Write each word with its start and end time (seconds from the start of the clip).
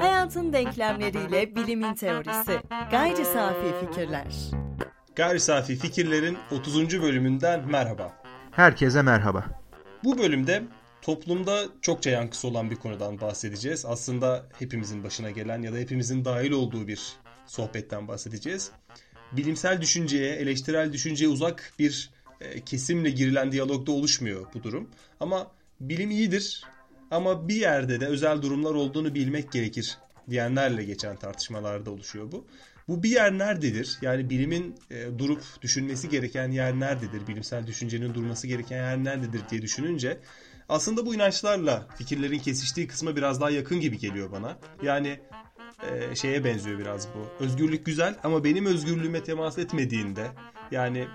Hayatın 0.00 0.52
denklemleriyle 0.52 1.56
bilimin 1.56 1.94
teorisi. 1.94 2.60
Gayri 2.90 3.24
safi 3.24 3.86
fikirler. 3.86 4.26
Gayri 5.16 5.40
safi 5.40 5.76
fikirlerin 5.76 6.38
30. 6.50 7.02
bölümünden 7.02 7.68
merhaba. 7.68 8.12
Herkese 8.50 9.02
merhaba. 9.02 9.44
Bu 10.04 10.18
bölümde 10.18 10.62
toplumda 11.02 11.64
çokça 11.82 12.10
yankısı 12.10 12.48
olan 12.48 12.70
bir 12.70 12.76
konudan 12.76 13.20
bahsedeceğiz. 13.20 13.84
Aslında 13.84 14.46
hepimizin 14.58 15.04
başına 15.04 15.30
gelen 15.30 15.62
ya 15.62 15.72
da 15.72 15.76
hepimizin 15.76 16.24
dahil 16.24 16.50
olduğu 16.50 16.88
bir 16.88 17.12
sohbetten 17.46 18.08
bahsedeceğiz. 18.08 18.70
Bilimsel 19.32 19.80
düşünceye, 19.80 20.34
eleştirel 20.34 20.92
düşünceye 20.92 21.28
uzak 21.28 21.72
bir 21.78 22.10
e, 22.40 22.60
kesimle 22.60 23.10
girilen 23.10 23.52
diyalogda 23.52 23.92
oluşmuyor 23.92 24.46
bu 24.54 24.62
durum. 24.62 24.90
Ama 25.20 25.46
bilim 25.80 26.10
iyidir 26.10 26.64
ama 27.10 27.48
bir 27.48 27.54
yerde 27.54 28.00
de 28.00 28.06
özel 28.06 28.42
durumlar 28.42 28.74
olduğunu 28.74 29.14
bilmek 29.14 29.52
gerekir 29.52 29.98
diyenlerle 30.30 30.84
geçen 30.84 31.16
tartışmalarda 31.16 31.90
oluşuyor 31.90 32.32
bu. 32.32 32.46
Bu 32.88 33.02
bir 33.02 33.10
yer 33.10 33.38
nerededir? 33.38 33.98
Yani 34.02 34.30
bilimin 34.30 34.74
e, 34.90 35.18
durup 35.18 35.42
düşünmesi 35.62 36.08
gereken 36.08 36.50
yer 36.50 36.80
nerededir? 36.80 37.26
Bilimsel 37.26 37.66
düşüncenin 37.66 38.14
durması 38.14 38.46
gereken 38.46 38.76
yer 38.76 39.04
nerededir 39.04 39.40
diye 39.50 39.62
düşününce 39.62 40.18
aslında 40.68 41.06
bu 41.06 41.14
inançlarla 41.14 41.88
fikirlerin 41.98 42.38
kesiştiği 42.38 42.88
kısma 42.88 43.16
biraz 43.16 43.40
daha 43.40 43.50
yakın 43.50 43.80
gibi 43.80 43.98
geliyor 43.98 44.32
bana. 44.32 44.58
Yani 44.82 45.20
e, 45.90 46.16
şeye 46.16 46.44
benziyor 46.44 46.78
biraz 46.78 47.08
bu. 47.08 47.44
Özgürlük 47.44 47.86
güzel 47.86 48.14
ama 48.24 48.44
benim 48.44 48.66
özgürlüğüme 48.66 49.24
temas 49.24 49.58
etmediğinde 49.58 50.26
yani 50.70 51.08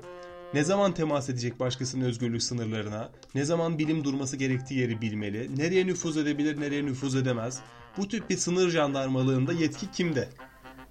ne 0.54 0.64
zaman 0.64 0.94
temas 0.94 1.30
edecek 1.30 1.60
başkasının 1.60 2.06
özgürlük 2.06 2.44
sınırlarına, 2.44 3.10
ne 3.36 3.46
zaman 3.46 3.80
bilim 3.80 4.04
durması 4.04 4.38
gerektiği 4.38 4.80
yeri 4.80 5.02
bilmeli, 5.02 5.58
nereye 5.58 5.88
nüfuz 5.88 6.18
edebilir, 6.18 6.62
nereye 6.62 6.86
nüfuz 6.86 7.16
edemez. 7.16 7.60
Bu 7.98 8.08
tip 8.08 8.30
bir 8.30 8.38
sınır 8.38 8.70
jandarmalığında 8.70 9.54
yetki 9.54 9.92
kimde? 9.92 10.30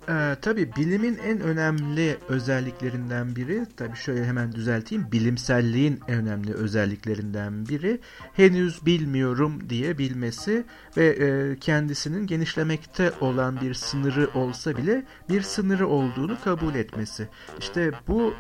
Ee, 0.09 0.37
tabii 0.43 0.77
bilimin 0.77 1.19
en 1.27 1.41
önemli 1.41 2.17
özelliklerinden 2.29 3.37
biri, 3.37 3.67
tabii 3.77 3.97
şöyle 3.97 4.25
hemen 4.25 4.53
düzelteyim, 4.53 5.13
bilimselliğin 5.13 6.01
en 6.09 6.15
önemli 6.15 6.55
özelliklerinden 6.55 7.69
biri 7.69 8.01
henüz 8.33 8.87
bilmiyorum 8.87 9.71
diye 9.71 9.99
bilmesi 9.99 10.65
ve 10.97 11.07
e, 11.07 11.59
kendisinin 11.59 12.27
genişlemekte 12.27 13.13
olan 13.21 13.61
bir 13.61 13.75
sınırı 13.75 14.31
olsa 14.35 14.77
bile 14.77 15.05
bir 15.29 15.43
sınırı 15.43 15.89
olduğunu 15.89 16.37
kabul 16.45 16.75
etmesi. 16.75 17.29
İşte 17.59 17.91
bu 18.09 18.35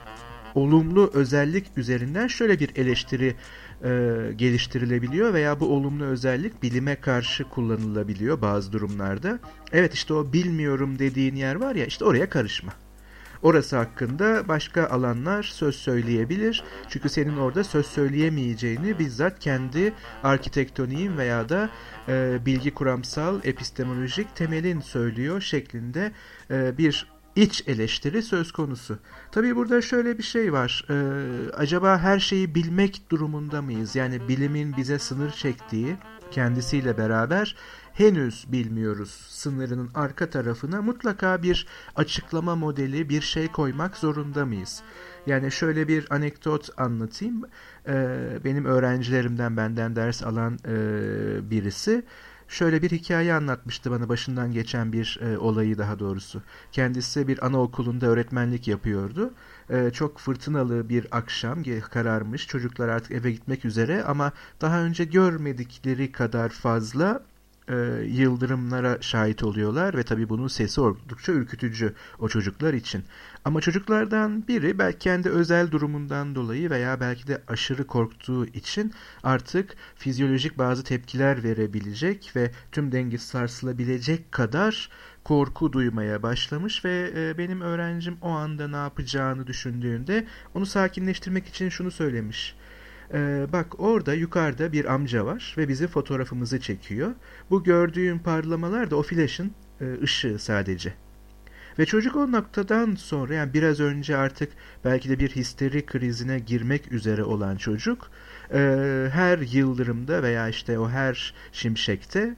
olumlu 0.54 1.10
özellik 1.14 1.66
üzerinden 1.76 2.26
şöyle 2.26 2.60
bir 2.60 2.76
eleştiri 2.76 3.34
e, 3.84 3.88
geliştirilebiliyor 4.36 5.34
veya 5.34 5.60
bu 5.60 5.74
olumlu 5.74 6.04
özellik 6.04 6.62
bilime 6.62 6.96
karşı 6.96 7.44
kullanılabiliyor 7.44 8.42
bazı 8.42 8.72
durumlarda. 8.72 9.38
Evet 9.72 9.94
işte 9.94 10.14
o 10.14 10.32
bilmiyorum 10.32 10.98
dediğin 10.98 11.36
yer 11.36 11.54
var 11.54 11.74
ya 11.74 11.86
işte 11.86 12.04
oraya 12.04 12.28
karışma. 12.28 12.72
Orası 13.42 13.76
hakkında 13.76 14.48
başka 14.48 14.86
alanlar 14.86 15.42
söz 15.42 15.76
söyleyebilir. 15.76 16.64
Çünkü 16.88 17.08
senin 17.08 17.36
orada 17.36 17.64
söz 17.64 17.86
söyleyemeyeceğini 17.86 18.98
bizzat 18.98 19.38
kendi 19.38 19.92
arkitektoniğin 20.22 21.18
veya 21.18 21.48
da 21.48 21.70
e, 22.08 22.38
bilgi 22.46 22.74
kuramsal 22.74 23.40
epistemolojik 23.44 24.36
temelin 24.36 24.80
söylüyor 24.80 25.40
şeklinde 25.40 26.12
e, 26.50 26.78
bir 26.78 27.06
iç 27.40 27.64
eleştiri 27.66 28.22
söz 28.22 28.52
konusu. 28.52 28.98
Tabii 29.32 29.56
burada 29.56 29.82
şöyle 29.82 30.18
bir 30.18 30.22
şey 30.22 30.52
var. 30.52 30.84
Ee, 30.90 31.52
acaba 31.52 31.98
her 31.98 32.18
şeyi 32.18 32.54
bilmek 32.54 33.10
durumunda 33.10 33.62
mıyız? 33.62 33.96
Yani 33.96 34.28
bilimin 34.28 34.76
bize 34.76 34.98
sınır 34.98 35.30
çektiği 35.30 35.96
kendisiyle 36.30 36.98
beraber 36.98 37.56
henüz 37.92 38.52
bilmiyoruz 38.52 39.10
sınırının 39.28 39.90
arka 39.94 40.30
tarafına 40.30 40.82
mutlaka 40.82 41.42
bir 41.42 41.66
açıklama 41.96 42.56
modeli 42.56 43.08
bir 43.08 43.20
şey 43.20 43.48
koymak 43.48 43.96
zorunda 43.96 44.46
mıyız? 44.46 44.82
Yani 45.26 45.52
şöyle 45.52 45.88
bir 45.88 46.06
anekdot 46.10 46.80
anlatayım. 46.80 47.42
Ee, 47.88 48.18
benim 48.44 48.64
öğrencilerimden 48.64 49.56
benden 49.56 49.96
ders 49.96 50.22
alan 50.22 50.58
e, 50.68 51.50
birisi 51.50 52.04
şöyle 52.50 52.82
bir 52.82 52.90
hikaye 52.90 53.34
anlatmıştı 53.34 53.90
bana 53.90 54.08
başından 54.08 54.52
geçen 54.52 54.92
bir 54.92 55.20
e, 55.22 55.38
olayı 55.38 55.78
daha 55.78 55.98
doğrusu. 55.98 56.42
Kendisi 56.72 57.28
bir 57.28 57.46
anaokulunda 57.46 58.06
öğretmenlik 58.06 58.68
yapıyordu. 58.68 59.30
E, 59.70 59.90
çok 59.90 60.18
fırtınalı 60.18 60.88
bir 60.88 61.06
akşam 61.10 61.62
kararmış. 61.90 62.46
Çocuklar 62.46 62.88
artık 62.88 63.12
eve 63.12 63.32
gitmek 63.32 63.64
üzere 63.64 64.04
ama 64.04 64.32
daha 64.60 64.80
önce 64.80 65.04
görmedikleri 65.04 66.12
kadar 66.12 66.48
fazla 66.48 67.22
e, 67.70 68.04
yıldırımlara 68.04 68.98
şahit 69.00 69.42
oluyorlar 69.42 69.96
ve 69.96 70.02
tabii 70.02 70.28
bunun 70.28 70.48
sesi 70.48 70.80
oldukça 70.80 71.32
ürkütücü 71.32 71.94
o 72.18 72.28
çocuklar 72.28 72.74
için. 72.74 73.04
Ama 73.44 73.60
çocuklardan 73.60 74.48
biri 74.48 74.78
belki 74.78 74.98
kendi 74.98 75.28
özel 75.28 75.70
durumundan 75.70 76.34
dolayı 76.34 76.70
veya 76.70 77.00
belki 77.00 77.26
de 77.26 77.42
aşırı 77.48 77.86
korktuğu 77.86 78.46
için 78.46 78.92
artık 79.22 79.76
fizyolojik 79.96 80.58
bazı 80.58 80.84
tepkiler 80.84 81.44
verebilecek 81.44 82.32
ve 82.36 82.50
tüm 82.72 82.92
dengesi 82.92 83.26
sarsılabilecek 83.26 84.32
kadar 84.32 84.90
korku 85.24 85.72
duymaya 85.72 86.22
başlamış 86.22 86.84
ve 86.84 87.12
e, 87.16 87.38
benim 87.38 87.60
öğrencim 87.60 88.16
o 88.22 88.28
anda 88.28 88.68
ne 88.68 88.76
yapacağını 88.76 89.46
düşündüğünde 89.46 90.26
onu 90.54 90.66
sakinleştirmek 90.66 91.46
için 91.48 91.68
şunu 91.68 91.90
söylemiş. 91.90 92.56
Ee, 93.14 93.46
bak 93.52 93.80
orada 93.80 94.14
yukarıda 94.14 94.72
bir 94.72 94.84
amca 94.84 95.26
var 95.26 95.54
ve 95.58 95.68
bizim 95.68 95.88
fotoğrafımızı 95.88 96.60
çekiyor. 96.60 97.12
Bu 97.50 97.64
gördüğün 97.64 98.18
parlamalar 98.18 98.90
da 98.90 98.96
o 98.96 99.02
flaşın 99.02 99.52
e, 99.80 100.02
ışığı 100.02 100.38
sadece. 100.38 100.94
Ve 101.78 101.86
çocuk 101.86 102.16
o 102.16 102.32
noktadan 102.32 102.94
sonra 102.94 103.34
yani 103.34 103.54
biraz 103.54 103.80
önce 103.80 104.16
artık 104.16 104.52
belki 104.84 105.08
de 105.08 105.18
bir 105.18 105.30
histeri 105.30 105.86
krizine 105.86 106.38
girmek 106.38 106.92
üzere 106.92 107.24
olan 107.24 107.56
çocuk 107.56 108.10
e, 108.52 108.58
her 109.12 109.38
yıldırımda 109.38 110.22
veya 110.22 110.48
işte 110.48 110.78
o 110.78 110.88
her 110.88 111.34
şimşekte 111.52 112.36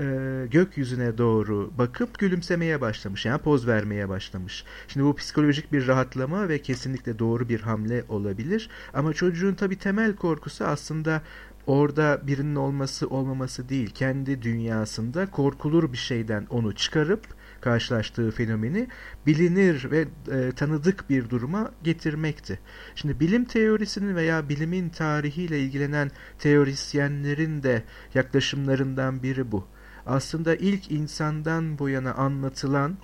e, 0.00 0.46
gökyüzüne 0.50 1.18
doğru 1.18 1.70
bakıp 1.78 2.18
gülümsemeye 2.18 2.80
başlamış. 2.80 3.26
Yani 3.26 3.38
poz 3.38 3.66
vermeye 3.66 4.08
başlamış. 4.08 4.64
Şimdi 4.88 5.06
bu 5.06 5.16
psikolojik 5.16 5.72
bir 5.72 5.86
rahatlama 5.86 6.48
ve 6.48 6.62
kesinlikle 6.62 7.18
doğru 7.18 7.48
bir 7.48 7.60
hamle 7.60 8.04
olabilir. 8.08 8.70
Ama 8.94 9.12
çocuğun 9.12 9.54
tabi 9.54 9.78
temel 9.78 10.16
korkusu 10.16 10.64
aslında 10.64 11.22
orada 11.66 12.20
birinin 12.26 12.56
olması 12.56 13.08
olmaması 13.08 13.68
değil. 13.68 13.90
Kendi 13.90 14.42
dünyasında 14.42 15.26
korkulur 15.30 15.92
bir 15.92 15.98
şeyden 15.98 16.46
onu 16.50 16.74
çıkarıp 16.74 17.26
karşılaştığı 17.60 18.30
fenomeni 18.30 18.88
bilinir 19.26 19.90
ve 19.90 20.08
e, 20.30 20.52
tanıdık 20.52 21.10
bir 21.10 21.30
duruma 21.30 21.72
getirmekti. 21.84 22.58
Şimdi 22.94 23.20
bilim 23.20 23.44
teorisinin 23.44 24.16
veya 24.16 24.48
bilimin 24.48 24.88
tarihiyle 24.88 25.60
ilgilenen 25.60 26.10
teorisyenlerin 26.38 27.62
de 27.62 27.82
yaklaşımlarından 28.14 29.22
biri 29.22 29.52
bu 29.52 29.66
aslında 30.10 30.56
ilk 30.56 30.90
insandan 30.90 31.78
bu 31.78 31.88
yana 31.88 32.14
anlatılan 32.14 32.96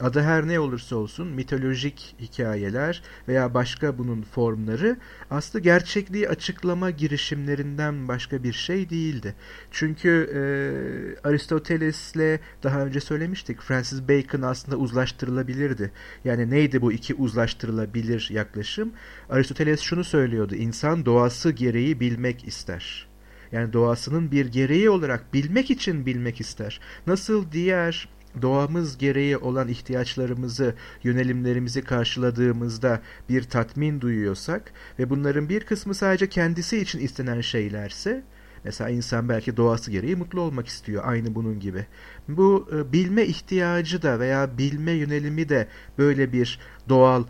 adı 0.00 0.20
her 0.20 0.48
ne 0.48 0.60
olursa 0.60 0.96
olsun 0.96 1.28
mitolojik 1.28 2.14
hikayeler 2.20 3.02
veya 3.28 3.54
başka 3.54 3.98
bunun 3.98 4.22
formları 4.22 4.96
aslında 5.30 5.62
gerçekliği 5.62 6.28
açıklama 6.28 6.90
girişimlerinden 6.90 8.08
başka 8.08 8.42
bir 8.42 8.52
şey 8.52 8.90
değildi. 8.90 9.34
Çünkü 9.70 10.30
e, 10.34 11.28
Aristoteles'le 11.28 12.40
daha 12.62 12.84
önce 12.84 13.00
söylemiştik 13.00 13.60
Francis 13.60 14.02
Bacon 14.08 14.42
aslında 14.42 14.76
uzlaştırılabilirdi. 14.76 15.92
Yani 16.24 16.50
neydi 16.50 16.82
bu 16.82 16.92
iki 16.92 17.14
uzlaştırılabilir 17.14 18.28
yaklaşım? 18.30 18.92
Aristoteles 19.30 19.80
şunu 19.80 20.04
söylüyordu. 20.04 20.54
İnsan 20.54 21.06
doğası 21.06 21.50
gereği 21.50 22.00
bilmek 22.00 22.48
ister. 22.48 23.09
Yani 23.52 23.72
doğasının 23.72 24.30
bir 24.30 24.46
gereği 24.46 24.90
olarak 24.90 25.34
bilmek 25.34 25.70
için 25.70 26.06
bilmek 26.06 26.40
ister. 26.40 26.80
Nasıl 27.06 27.52
diğer 27.52 28.08
doğamız 28.42 28.98
gereği 28.98 29.36
olan 29.36 29.68
ihtiyaçlarımızı, 29.68 30.74
yönelimlerimizi 31.02 31.82
karşıladığımızda 31.82 33.00
bir 33.28 33.42
tatmin 33.42 34.00
duyuyorsak 34.00 34.72
ve 34.98 35.10
bunların 35.10 35.48
bir 35.48 35.60
kısmı 35.60 35.94
sadece 35.94 36.28
kendisi 36.28 36.78
için 36.78 36.98
istenen 36.98 37.40
şeylerse, 37.40 38.22
mesela 38.64 38.90
insan 38.90 39.28
belki 39.28 39.56
doğası 39.56 39.90
gereği 39.90 40.16
mutlu 40.16 40.40
olmak 40.40 40.66
istiyor, 40.66 41.02
aynı 41.06 41.34
bunun 41.34 41.60
gibi. 41.60 41.86
Bu 42.28 42.68
e, 42.72 42.92
bilme 42.92 43.24
ihtiyacı 43.24 44.02
da 44.02 44.20
veya 44.20 44.58
bilme 44.58 44.92
yönelimi 44.92 45.48
de 45.48 45.68
böyle 45.98 46.32
bir 46.32 46.58
doğal, 46.88 47.24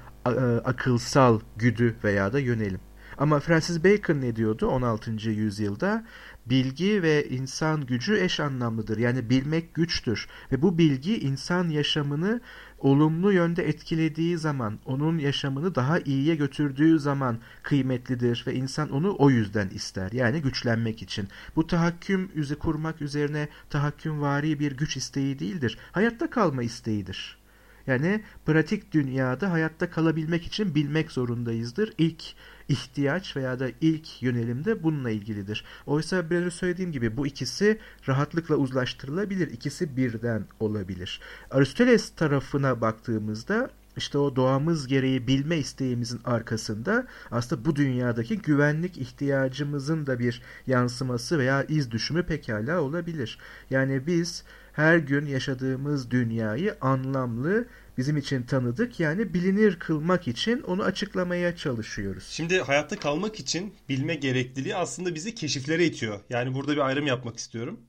akılsal 0.64 1.40
güdü 1.56 1.94
veya 2.04 2.32
da 2.32 2.38
yönelim. 2.38 2.80
Ama 3.20 3.40
Francis 3.40 3.84
Bacon 3.84 4.20
ne 4.20 4.36
diyordu 4.36 4.66
16. 4.66 5.30
yüzyılda? 5.30 6.04
Bilgi 6.46 7.02
ve 7.02 7.28
insan 7.28 7.86
gücü 7.86 8.16
eş 8.16 8.40
anlamlıdır. 8.40 8.98
Yani 8.98 9.30
bilmek 9.30 9.74
güçtür 9.74 10.28
ve 10.52 10.62
bu 10.62 10.78
bilgi 10.78 11.20
insan 11.20 11.68
yaşamını 11.68 12.40
olumlu 12.78 13.32
yönde 13.32 13.68
etkilediği 13.68 14.38
zaman, 14.38 14.78
onun 14.84 15.18
yaşamını 15.18 15.74
daha 15.74 15.98
iyiye 15.98 16.34
götürdüğü 16.34 16.98
zaman 16.98 17.38
kıymetlidir 17.62 18.44
ve 18.46 18.54
insan 18.54 18.90
onu 18.90 19.16
o 19.18 19.30
yüzden 19.30 19.68
ister. 19.68 20.12
Yani 20.12 20.42
güçlenmek 20.42 21.02
için. 21.02 21.28
Bu 21.56 21.66
tahakküm 21.66 22.30
yüzü 22.34 22.58
kurmak 22.58 23.02
üzerine 23.02 23.48
tahakkümvari 23.70 24.60
bir 24.60 24.72
güç 24.72 24.96
isteği 24.96 25.38
değildir. 25.38 25.78
Hayatta 25.92 26.30
kalma 26.30 26.62
isteğidir. 26.62 27.40
Yani 27.86 28.22
pratik 28.46 28.92
dünyada 28.92 29.52
hayatta 29.52 29.90
kalabilmek 29.90 30.46
için 30.46 30.74
bilmek 30.74 31.12
zorundayızdır. 31.12 31.92
İlk 31.98 32.24
ihtiyaç 32.70 33.36
veya 33.36 33.60
da 33.60 33.68
ilk 33.80 34.22
yönelimde 34.22 34.82
bununla 34.82 35.10
ilgilidir. 35.10 35.64
Oysa 35.86 36.30
biraz 36.30 36.52
söylediğim 36.52 36.92
gibi 36.92 37.16
bu 37.16 37.26
ikisi 37.26 37.78
rahatlıkla 38.08 38.56
uzlaştırılabilir. 38.56 39.50
İkisi 39.50 39.96
birden 39.96 40.44
olabilir. 40.60 41.20
Aristoteles 41.50 42.10
tarafına 42.10 42.80
baktığımızda 42.80 43.70
işte 44.00 44.18
o 44.18 44.36
doğamız 44.36 44.86
gereği 44.86 45.26
bilme 45.26 45.58
isteğimizin 45.58 46.20
arkasında 46.24 47.06
aslında 47.30 47.64
bu 47.64 47.76
dünyadaki 47.76 48.38
güvenlik 48.38 48.98
ihtiyacımızın 48.98 50.06
da 50.06 50.18
bir 50.18 50.42
yansıması 50.66 51.38
veya 51.38 51.64
iz 51.64 51.90
düşümü 51.90 52.26
pekala 52.26 52.80
olabilir. 52.80 53.38
Yani 53.70 54.06
biz 54.06 54.44
her 54.72 54.96
gün 54.96 55.26
yaşadığımız 55.26 56.10
dünyayı 56.10 56.76
anlamlı, 56.80 57.66
bizim 57.98 58.16
için 58.16 58.42
tanıdık 58.42 59.00
yani 59.00 59.34
bilinir 59.34 59.78
kılmak 59.78 60.28
için 60.28 60.62
onu 60.62 60.82
açıklamaya 60.82 61.56
çalışıyoruz. 61.56 62.26
Şimdi 62.30 62.60
hayatta 62.60 62.98
kalmak 62.98 63.40
için 63.40 63.74
bilme 63.88 64.14
gerekliliği 64.14 64.76
aslında 64.76 65.14
bizi 65.14 65.34
keşiflere 65.34 65.84
itiyor. 65.86 66.20
Yani 66.30 66.54
burada 66.54 66.72
bir 66.72 66.86
ayrım 66.86 67.06
yapmak 67.06 67.36
istiyorum. 67.36 67.80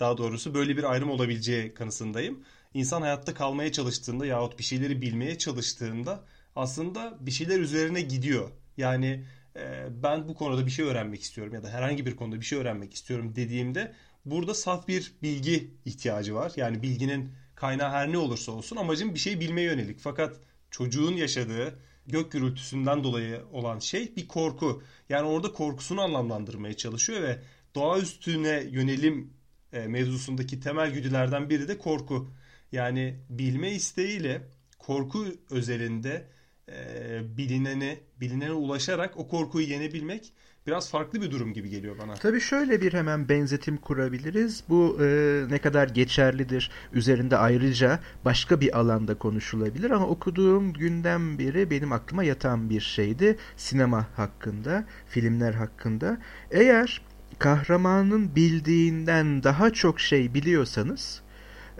Daha 0.00 0.18
doğrusu 0.18 0.54
böyle 0.54 0.76
bir 0.76 0.92
ayrım 0.92 1.10
olabileceği 1.10 1.74
kanısındayım. 1.74 2.38
İnsan 2.74 3.02
hayatta 3.02 3.34
kalmaya 3.34 3.72
çalıştığında 3.72 4.26
yahut 4.26 4.58
bir 4.58 4.64
şeyleri 4.64 5.02
bilmeye 5.02 5.38
çalıştığında 5.38 6.24
aslında 6.56 7.16
bir 7.20 7.30
şeyler 7.30 7.58
üzerine 7.60 8.00
gidiyor. 8.00 8.50
Yani 8.76 9.24
e, 9.56 9.88
ben 10.02 10.28
bu 10.28 10.34
konuda 10.34 10.66
bir 10.66 10.70
şey 10.70 10.84
öğrenmek 10.84 11.22
istiyorum 11.22 11.54
ya 11.54 11.62
da 11.62 11.68
herhangi 11.68 12.06
bir 12.06 12.16
konuda 12.16 12.40
bir 12.40 12.44
şey 12.44 12.58
öğrenmek 12.58 12.94
istiyorum 12.94 13.32
dediğimde 13.36 13.92
burada 14.24 14.54
saf 14.54 14.88
bir 14.88 15.12
bilgi 15.22 15.70
ihtiyacı 15.84 16.34
var. 16.34 16.52
Yani 16.56 16.82
bilginin 16.82 17.32
kaynağı 17.54 17.90
her 17.90 18.12
ne 18.12 18.18
olursa 18.18 18.52
olsun 18.52 18.76
amacım 18.76 19.14
bir 19.14 19.18
şey 19.18 19.40
bilmeye 19.40 19.66
yönelik. 19.66 20.00
Fakat 20.00 20.36
çocuğun 20.70 21.12
yaşadığı 21.12 21.78
gök 22.06 22.32
gürültüsünden 22.32 23.04
dolayı 23.04 23.42
olan 23.52 23.78
şey 23.78 24.16
bir 24.16 24.28
korku. 24.28 24.82
Yani 25.08 25.26
orada 25.28 25.52
korkusunu 25.52 26.00
anlamlandırmaya 26.00 26.76
çalışıyor 26.76 27.22
ve 27.22 27.42
doğa 27.74 27.98
üstüne 27.98 28.62
yönelim 28.70 29.34
e, 29.72 29.86
mevzusundaki 29.86 30.60
temel 30.60 30.90
güdülerden 30.90 31.50
biri 31.50 31.68
de 31.68 31.78
korku. 31.78 32.30
Yani 32.72 33.16
bilme 33.30 33.70
isteğiyle 33.70 34.42
korku 34.78 35.26
özelinde 35.50 36.26
e, 36.68 37.36
bilineni, 37.36 37.98
bilinene 38.20 38.52
ulaşarak 38.52 39.16
o 39.16 39.28
korkuyu 39.28 39.66
yenebilmek 39.66 40.32
biraz 40.66 40.90
farklı 40.90 41.22
bir 41.22 41.30
durum 41.30 41.52
gibi 41.52 41.70
geliyor 41.70 41.96
bana. 41.98 42.14
Tabii 42.14 42.40
şöyle 42.40 42.80
bir 42.80 42.92
hemen 42.92 43.28
benzetim 43.28 43.76
kurabiliriz. 43.76 44.64
Bu 44.68 44.98
e, 45.00 45.06
ne 45.50 45.58
kadar 45.58 45.88
geçerlidir 45.88 46.70
üzerinde 46.92 47.36
ayrıca 47.36 48.00
başka 48.24 48.60
bir 48.60 48.78
alanda 48.78 49.14
konuşulabilir 49.14 49.90
ama 49.90 50.06
okuduğum 50.06 50.72
günden 50.72 51.38
beri 51.38 51.70
benim 51.70 51.92
aklıma 51.92 52.24
yatan 52.24 52.70
bir 52.70 52.80
şeydi. 52.80 53.36
Sinema 53.56 54.06
hakkında, 54.16 54.84
filmler 55.08 55.54
hakkında. 55.54 56.18
Eğer 56.50 57.02
kahramanın 57.38 58.36
bildiğinden 58.36 59.42
daha 59.42 59.72
çok 59.72 60.00
şey 60.00 60.34
biliyorsanız 60.34 61.22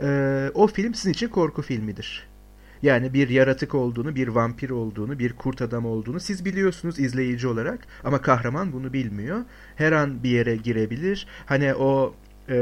e, 0.03 0.51
o 0.55 0.67
film 0.67 0.95
sizin 0.95 1.13
için 1.13 1.29
korku 1.29 1.63
filmidir. 1.63 2.31
Yani 2.83 3.15
bir 3.15 3.29
yaratık 3.29 3.75
olduğunu, 3.75 4.15
bir 4.15 4.29
vampir 4.29 4.71
olduğunu, 4.71 5.19
bir 5.19 5.33
kurt 5.33 5.63
adam 5.63 5.87
olduğunu 5.87 6.21
siz 6.21 6.45
biliyorsunuz 6.45 6.99
izleyici 6.99 7.47
olarak 7.47 7.87
ama 8.05 8.21
kahraman 8.21 8.73
bunu 8.73 8.93
bilmiyor. 8.93 9.45
Her 9.77 9.93
an 9.93 10.23
bir 10.23 10.31
yere 10.31 10.57
girebilir. 10.57 11.27
Hani 11.47 11.75
o 11.75 12.15
e, 12.49 12.57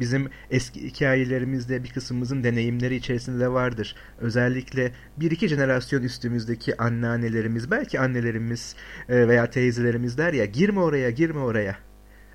bizim 0.00 0.28
eski 0.50 0.84
hikayelerimizde 0.84 1.84
bir 1.84 1.88
kısmımızın 1.88 2.44
deneyimleri 2.44 2.96
içerisinde 2.96 3.40
de 3.40 3.52
vardır. 3.52 3.94
Özellikle 4.18 4.92
bir 5.16 5.30
iki 5.30 5.48
jenerasyon 5.48 6.02
üstümüzdeki 6.02 6.76
anneannelerimiz, 6.76 7.70
belki 7.70 8.00
annelerimiz 8.00 8.76
e, 9.08 9.28
veya 9.28 9.50
teyzelerimiz 9.50 10.18
der 10.18 10.32
ya 10.32 10.44
girme 10.44 10.80
oraya, 10.80 11.10
girme 11.10 11.40
oraya 11.40 11.89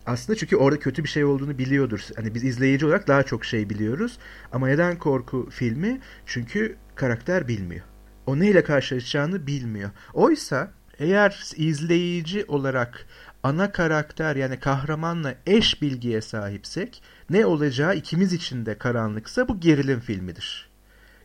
aslında 0.05 0.37
çünkü 0.39 0.55
orada 0.55 0.79
kötü 0.79 1.03
bir 1.03 1.09
şey 1.09 1.25
olduğunu 1.25 1.57
biliyordur. 1.57 1.99
Hani 2.15 2.35
biz 2.35 2.43
izleyici 2.43 2.85
olarak 2.85 3.07
daha 3.07 3.23
çok 3.23 3.45
şey 3.45 3.69
biliyoruz. 3.69 4.17
Ama 4.51 4.67
neden 4.67 4.97
korku 4.97 5.49
filmi? 5.49 5.99
Çünkü 6.25 6.75
karakter 6.95 7.47
bilmiyor. 7.47 7.85
O 8.25 8.39
neyle 8.39 8.63
karşılaşacağını 8.63 9.47
bilmiyor. 9.47 9.89
Oysa 10.13 10.71
eğer 10.99 11.43
izleyici 11.55 12.45
olarak 12.47 13.07
ana 13.43 13.71
karakter 13.71 14.35
yani 14.35 14.59
kahramanla 14.59 15.35
eş 15.45 15.81
bilgiye 15.81 16.21
sahipsek 16.21 17.03
ne 17.29 17.45
olacağı 17.45 17.95
ikimiz 17.95 18.33
için 18.33 18.65
de 18.65 18.77
karanlıksa 18.77 19.47
bu 19.47 19.59
gerilim 19.59 19.99
filmidir. 19.99 20.69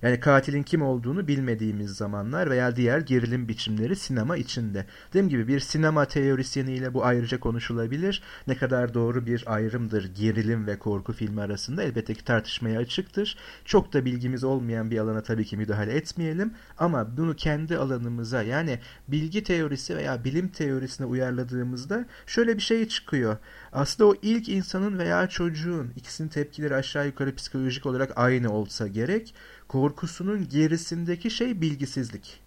Yani 0.03 0.21
katilin 0.21 0.63
kim 0.63 0.83
olduğunu 0.83 1.29
bilmediğimiz 1.29 1.91
zamanlar 1.91 2.51
veya 2.51 2.77
diğer 2.77 3.01
gerilim 3.01 3.49
biçimleri 3.49 3.97
sinema 3.97 4.37
içinde. 4.37 4.87
Dediğim 5.09 5.29
gibi 5.29 5.49
bir 5.49 5.61
sinema 5.61 6.05
teorisyeniyle 6.05 6.95
bu 6.95 7.05
ayrıca 7.05 7.41
konuşulabilir. 7.41 8.23
Ne 8.47 8.57
kadar 8.57 8.95
doğru 8.95 9.27
bir 9.27 9.45
ayrımdır 9.47 10.15
gerilim 10.15 10.67
ve 10.67 10.79
korku 10.79 11.13
filmi 11.13 11.41
arasında 11.41 11.83
elbette 11.83 12.15
ki 12.15 12.25
tartışmaya 12.25 12.81
açıktır. 12.81 13.37
Çok 13.65 13.93
da 13.93 14.05
bilgimiz 14.05 14.45
olmayan 14.45 14.91
bir 14.91 14.99
alana 14.99 15.23
tabii 15.23 15.45
ki 15.45 15.57
müdahale 15.57 15.93
etmeyelim. 15.93 16.55
Ama 16.79 17.17
bunu 17.17 17.37
kendi 17.37 17.77
alanımıza 17.77 18.43
yani 18.43 18.79
bilgi 19.09 19.43
teorisi 19.43 19.97
veya 19.97 20.25
bilim 20.25 20.49
teorisine 20.49 21.07
uyarladığımızda 21.07 22.07
şöyle 22.27 22.57
bir 22.57 22.63
şey 22.63 22.89
çıkıyor. 22.89 23.37
Aslında 23.73 24.11
o 24.11 24.15
ilk 24.23 24.49
insanın 24.49 24.99
veya 24.99 25.29
çocuğun 25.29 25.93
ikisinin 25.97 26.29
tepkileri 26.29 26.75
aşağı 26.75 27.07
yukarı 27.07 27.35
psikolojik 27.35 27.87
olarak 27.87 28.13
aynı 28.17 28.53
olsa 28.53 28.87
gerek 28.87 29.35
korkusunun 29.71 30.49
gerisindeki 30.49 31.31
şey 31.31 31.61
bilgisizlik. 31.61 32.41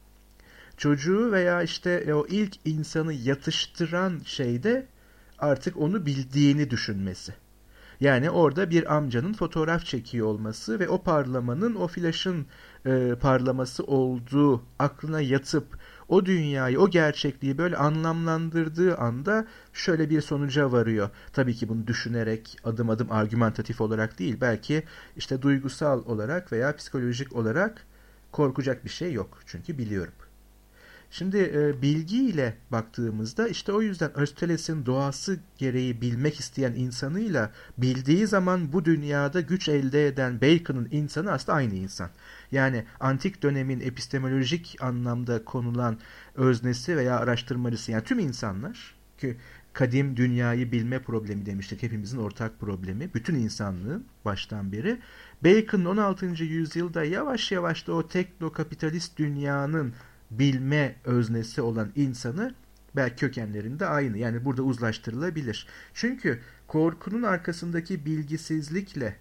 Çocuğu 0.78 1.32
veya 1.32 1.64
işte 1.64 2.14
o 2.14 2.28
ilk 2.30 2.56
insanı 2.66 3.14
yatıştıran 3.14 4.22
şey 4.26 4.64
de 4.64 4.88
artık 5.40 5.78
onu 5.78 6.06
bildiğini 6.06 6.70
düşünmesi. 6.70 7.34
Yani 8.00 8.30
orada 8.30 8.70
bir 8.70 8.96
amcanın 8.96 9.34
fotoğraf 9.34 9.86
çekiyor 9.86 10.28
olması 10.28 10.80
ve 10.80 10.90
o 10.90 11.04
parlamanın 11.04 11.76
o 11.76 11.88
flaşın 11.88 12.46
e, 12.86 13.16
parlaması 13.22 13.84
olduğu 13.84 14.64
aklına 14.80 15.22
yatıp 15.22 15.80
o 16.14 16.26
dünyayı, 16.26 16.80
o 16.80 16.90
gerçekliği 16.90 17.58
böyle 17.58 17.78
anlamlandırdığı 17.78 18.98
anda 18.98 19.48
şöyle 19.74 20.10
bir 20.10 20.22
sonuca 20.22 20.72
varıyor. 20.72 21.10
Tabii 21.34 21.56
ki 21.56 21.70
bunu 21.70 21.88
düşünerek 21.88 22.58
adım 22.64 22.90
adım 22.90 23.12
argümantatif 23.12 23.82
olarak 23.82 24.20
değil, 24.20 24.38
belki 24.42 24.84
işte 25.18 25.42
duygusal 25.42 26.06
olarak 26.06 26.52
veya 26.52 26.76
psikolojik 26.76 27.36
olarak 27.36 27.86
korkacak 28.32 28.86
bir 28.86 28.90
şey 28.90 29.14
yok. 29.14 29.40
Çünkü 29.46 29.78
biliyorum. 29.78 30.14
Şimdi 31.14 31.38
e, 31.38 31.82
bilgiyle 31.82 32.58
baktığımızda 32.72 33.48
işte 33.48 33.72
o 33.72 33.82
yüzden 33.82 34.12
Aristoteles'in 34.16 34.86
doğası 34.86 35.40
gereği 35.58 36.02
bilmek 36.02 36.40
isteyen 36.40 36.74
insanıyla 36.74 37.52
bildiği 37.78 38.28
zaman 38.28 38.74
bu 38.74 38.86
dünyada 38.86 39.42
güç 39.42 39.70
elde 39.70 40.08
eden 40.08 40.42
Bacon'ın 40.42 40.88
insanı 40.92 41.32
aslında 41.32 41.58
aynı 41.58 41.76
insan. 41.76 42.10
Yani 42.52 42.86
antik 43.00 43.44
dönemin 43.44 43.80
epistemolojik 43.80 44.78
anlamda 44.80 45.46
konulan 45.46 45.98
öznesi 46.36 46.98
veya 46.98 47.20
araştırmacısı 47.20 47.92
yani 47.92 48.04
tüm 48.04 48.20
insanlar 48.20 48.96
ki 49.18 49.38
kadim 49.74 50.18
dünyayı 50.18 50.72
bilme 50.72 51.00
problemi 51.00 51.46
demiştik. 51.46 51.84
Hepimizin 51.84 52.18
ortak 52.18 52.60
problemi. 52.60 53.14
Bütün 53.14 53.36
insanlığın 53.36 54.06
baştan 54.26 54.72
beri. 54.72 55.00
Bacon'ın 55.46 55.86
16. 55.86 56.26
yüzyılda 56.44 57.04
yavaş 57.04 57.52
yavaş 57.52 57.88
da 57.88 57.94
o 57.94 58.08
tekno-kapitalist 58.08 59.18
dünyanın 59.18 59.94
bilme 60.40 60.96
öznesi 61.06 61.62
olan 61.62 61.92
insanı 61.96 62.56
belki 62.96 63.16
kökenlerinde 63.16 63.86
aynı. 63.86 64.18
Yani 64.18 64.46
burada 64.46 64.62
uzlaştırılabilir. 64.62 65.68
Çünkü 65.94 66.40
korkunun 66.68 67.24
arkasındaki 67.24 68.06
bilgisizlikle 68.06 69.16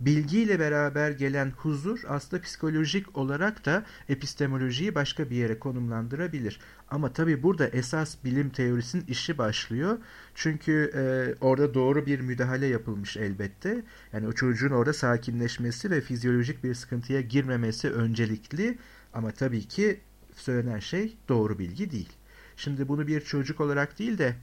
bilgiyle 0.00 0.58
beraber 0.58 1.10
gelen 1.10 1.50
huzur 1.50 2.00
aslında 2.08 2.42
psikolojik 2.42 3.18
olarak 3.18 3.64
da 3.64 3.84
epistemolojiyi 4.08 4.94
başka 4.94 5.30
bir 5.30 5.36
yere 5.36 5.58
konumlandırabilir. 5.58 6.60
Ama 6.90 7.12
tabii 7.12 7.42
burada 7.42 7.68
esas 7.68 8.16
bilim 8.24 8.50
teorisinin 8.50 9.04
işi 9.08 9.38
başlıyor. 9.38 9.98
Çünkü 10.34 10.90
e, 10.94 11.04
orada 11.44 11.74
doğru 11.74 12.06
bir 12.06 12.20
müdahale 12.20 12.66
yapılmış 12.66 13.16
elbette. 13.16 13.82
Yani 14.12 14.28
o 14.28 14.32
çocuğun 14.32 14.70
orada 14.70 14.92
sakinleşmesi 14.92 15.90
ve 15.90 16.00
fizyolojik 16.00 16.64
bir 16.64 16.74
sıkıntıya 16.74 17.20
girmemesi 17.20 17.90
öncelikli. 17.90 18.78
Ama 19.12 19.30
tabii 19.30 19.68
ki 19.68 20.00
söylenen 20.36 20.78
şey 20.78 21.16
doğru 21.28 21.58
bilgi 21.58 21.90
değil. 21.90 22.12
Şimdi 22.56 22.88
bunu 22.88 23.06
bir 23.06 23.20
çocuk 23.20 23.60
olarak 23.60 23.98
değil 23.98 24.18
de 24.18 24.36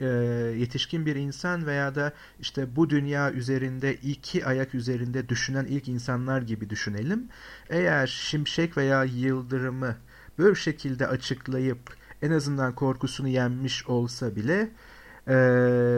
e, 0.00 0.06
yetişkin 0.58 1.06
bir 1.06 1.16
insan 1.16 1.66
veya 1.66 1.94
da 1.94 2.12
işte 2.40 2.76
bu 2.76 2.90
dünya 2.90 3.32
üzerinde 3.32 3.94
iki 3.94 4.46
ayak 4.46 4.74
üzerinde 4.74 5.28
düşünen 5.28 5.64
ilk 5.64 5.88
insanlar 5.88 6.42
gibi 6.42 6.70
düşünelim. 6.70 7.28
Eğer 7.68 8.06
şimşek 8.06 8.76
veya 8.76 9.04
yıldırımı 9.04 9.96
böyle 10.38 10.54
şekilde 10.54 11.06
açıklayıp 11.06 11.96
en 12.22 12.30
azından 12.30 12.74
korkusunu 12.74 13.28
yenmiş 13.28 13.86
olsa 13.86 14.36
bile 14.36 14.70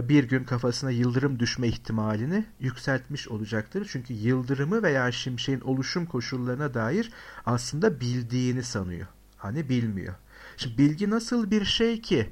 bir 0.09 0.25
gün 0.25 0.45
kafasına 0.45 0.91
yıldırım 0.91 1.39
düşme 1.39 1.69
ihtimalini 1.69 2.45
yükseltmiş 2.61 3.29
olacaktır. 3.29 3.89
Çünkü 3.93 4.13
yıldırımı 4.13 4.83
veya 4.83 5.13
şimşeğin 5.13 5.61
oluşum 5.61 6.07
koşullarına 6.07 6.75
dair 6.75 7.11
aslında 7.47 8.01
bildiğini 8.01 8.63
sanıyor. 8.63 9.07
Hani 9.37 9.69
bilmiyor. 9.69 10.15
Şimdi 10.57 10.79
bilgi 10.79 11.11
nasıl 11.11 11.51
bir 11.51 11.65
şey 11.65 12.01
ki 12.01 12.31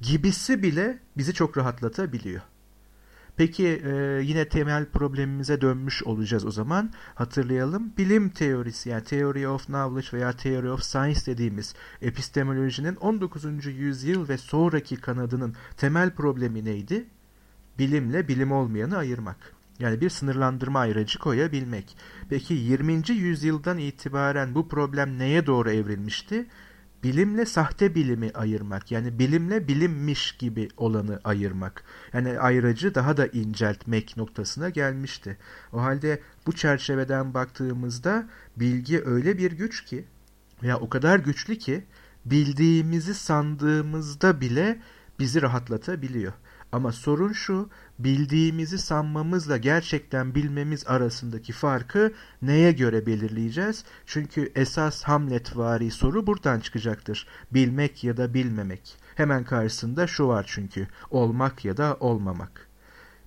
gibisi 0.00 0.62
bile 0.62 0.98
bizi 1.16 1.34
çok 1.34 1.58
rahatlatabiliyor. 1.58 2.42
Peki 3.40 3.66
e, 3.66 4.20
yine 4.22 4.48
temel 4.48 4.86
problemimize 4.86 5.60
dönmüş 5.60 6.02
olacağız 6.02 6.44
o 6.44 6.50
zaman. 6.50 6.90
Hatırlayalım. 7.14 7.92
Bilim 7.98 8.28
teorisi 8.28 8.88
yani 8.88 9.04
Theory 9.04 9.48
of 9.48 9.66
Knowledge 9.66 10.08
veya 10.12 10.32
Theory 10.32 10.70
of 10.70 10.82
Science 10.82 11.20
dediğimiz 11.26 11.74
epistemolojinin 12.02 12.96
19. 12.96 13.44
yüzyıl 13.66 14.28
ve 14.28 14.38
sonraki 14.38 14.96
kanadının 14.96 15.54
temel 15.76 16.10
problemi 16.10 16.64
neydi? 16.64 17.04
Bilimle 17.78 18.28
bilim 18.28 18.52
olmayanı 18.52 18.96
ayırmak. 18.96 19.52
Yani 19.78 20.00
bir 20.00 20.10
sınırlandırma 20.10 20.78
ayracı 20.78 21.18
koyabilmek. 21.18 21.96
Peki 22.28 22.54
20. 22.54 23.02
yüzyıldan 23.08 23.78
itibaren 23.78 24.54
bu 24.54 24.68
problem 24.68 25.18
neye 25.18 25.46
doğru 25.46 25.70
evrilmişti? 25.70 26.46
Bilimle 27.02 27.46
sahte 27.46 27.94
bilimi 27.94 28.30
ayırmak 28.34 28.90
yani 28.90 29.18
bilimle 29.18 29.68
bilimmiş 29.68 30.32
gibi 30.32 30.68
olanı 30.76 31.20
ayırmak 31.24 31.84
yani 32.12 32.38
ayracı 32.38 32.94
daha 32.94 33.16
da 33.16 33.26
inceltmek 33.26 34.16
noktasına 34.16 34.68
gelmişti. 34.68 35.36
O 35.72 35.82
halde 35.82 36.20
bu 36.46 36.52
çerçeveden 36.52 37.34
baktığımızda 37.34 38.28
bilgi 38.56 39.02
öyle 39.04 39.38
bir 39.38 39.52
güç 39.52 39.84
ki 39.84 40.04
veya 40.62 40.78
o 40.78 40.88
kadar 40.88 41.18
güçlü 41.18 41.58
ki 41.58 41.84
bildiğimizi 42.24 43.14
sandığımızda 43.14 44.40
bile 44.40 44.80
bizi 45.18 45.42
rahatlatabiliyor. 45.42 46.32
Ama 46.72 46.92
sorun 46.92 47.32
şu, 47.32 47.70
bildiğimizi 48.04 48.78
sanmamızla 48.78 49.56
gerçekten 49.56 50.34
bilmemiz 50.34 50.86
arasındaki 50.86 51.52
farkı 51.52 52.12
neye 52.42 52.72
göre 52.72 53.06
belirleyeceğiz? 53.06 53.84
Çünkü 54.06 54.52
esas 54.54 55.02
Hamlet-vari 55.02 55.90
soru 55.90 56.26
buradan 56.26 56.60
çıkacaktır. 56.60 57.26
Bilmek 57.50 58.04
ya 58.04 58.16
da 58.16 58.34
bilmemek. 58.34 58.96
Hemen 59.14 59.44
karşısında 59.44 60.06
şu 60.06 60.26
var 60.26 60.44
çünkü, 60.48 60.88
olmak 61.10 61.64
ya 61.64 61.76
da 61.76 61.96
olmamak. 62.00 62.68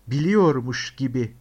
Biliyormuş 0.08 0.96
gibi 0.96 1.34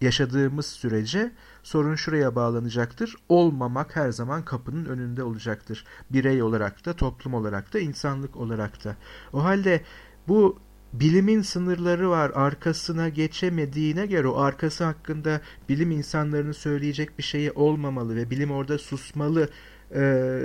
yaşadığımız 0.00 0.66
sürece 0.66 1.32
sorun 1.62 1.94
şuraya 1.94 2.34
bağlanacaktır. 2.34 3.16
Olmamak 3.28 3.96
her 3.96 4.10
zaman 4.10 4.44
kapının 4.44 4.84
önünde 4.84 5.22
olacaktır. 5.22 5.84
Birey 6.10 6.42
olarak 6.42 6.86
da, 6.86 6.92
toplum 6.92 7.34
olarak 7.34 7.74
da, 7.74 7.78
insanlık 7.78 8.36
olarak 8.36 8.84
da. 8.84 8.96
O 9.32 9.44
halde 9.44 9.82
bu 10.28 10.58
bilimin 11.00 11.42
sınırları 11.42 12.10
var 12.10 12.32
arkasına 12.34 13.08
geçemediğine 13.08 14.06
göre 14.06 14.28
o 14.28 14.38
arkası 14.38 14.84
hakkında 14.84 15.40
bilim 15.68 15.90
insanlarının 15.90 16.52
söyleyecek 16.52 17.18
bir 17.18 17.22
şeyi 17.22 17.50
olmamalı 17.52 18.16
ve 18.16 18.30
bilim 18.30 18.50
orada 18.50 18.78
susmalı 18.78 19.48
e, 19.90 20.00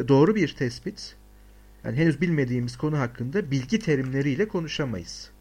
doğru 0.07 0.35
bir 0.35 0.55
tespit. 0.55 1.15
Yani 1.83 1.97
henüz 1.97 2.21
bilmediğimiz 2.21 2.77
konu 2.77 2.99
hakkında 2.99 3.51
bilgi 3.51 3.79
terimleriyle 3.79 4.47
konuşamayız. 4.47 5.31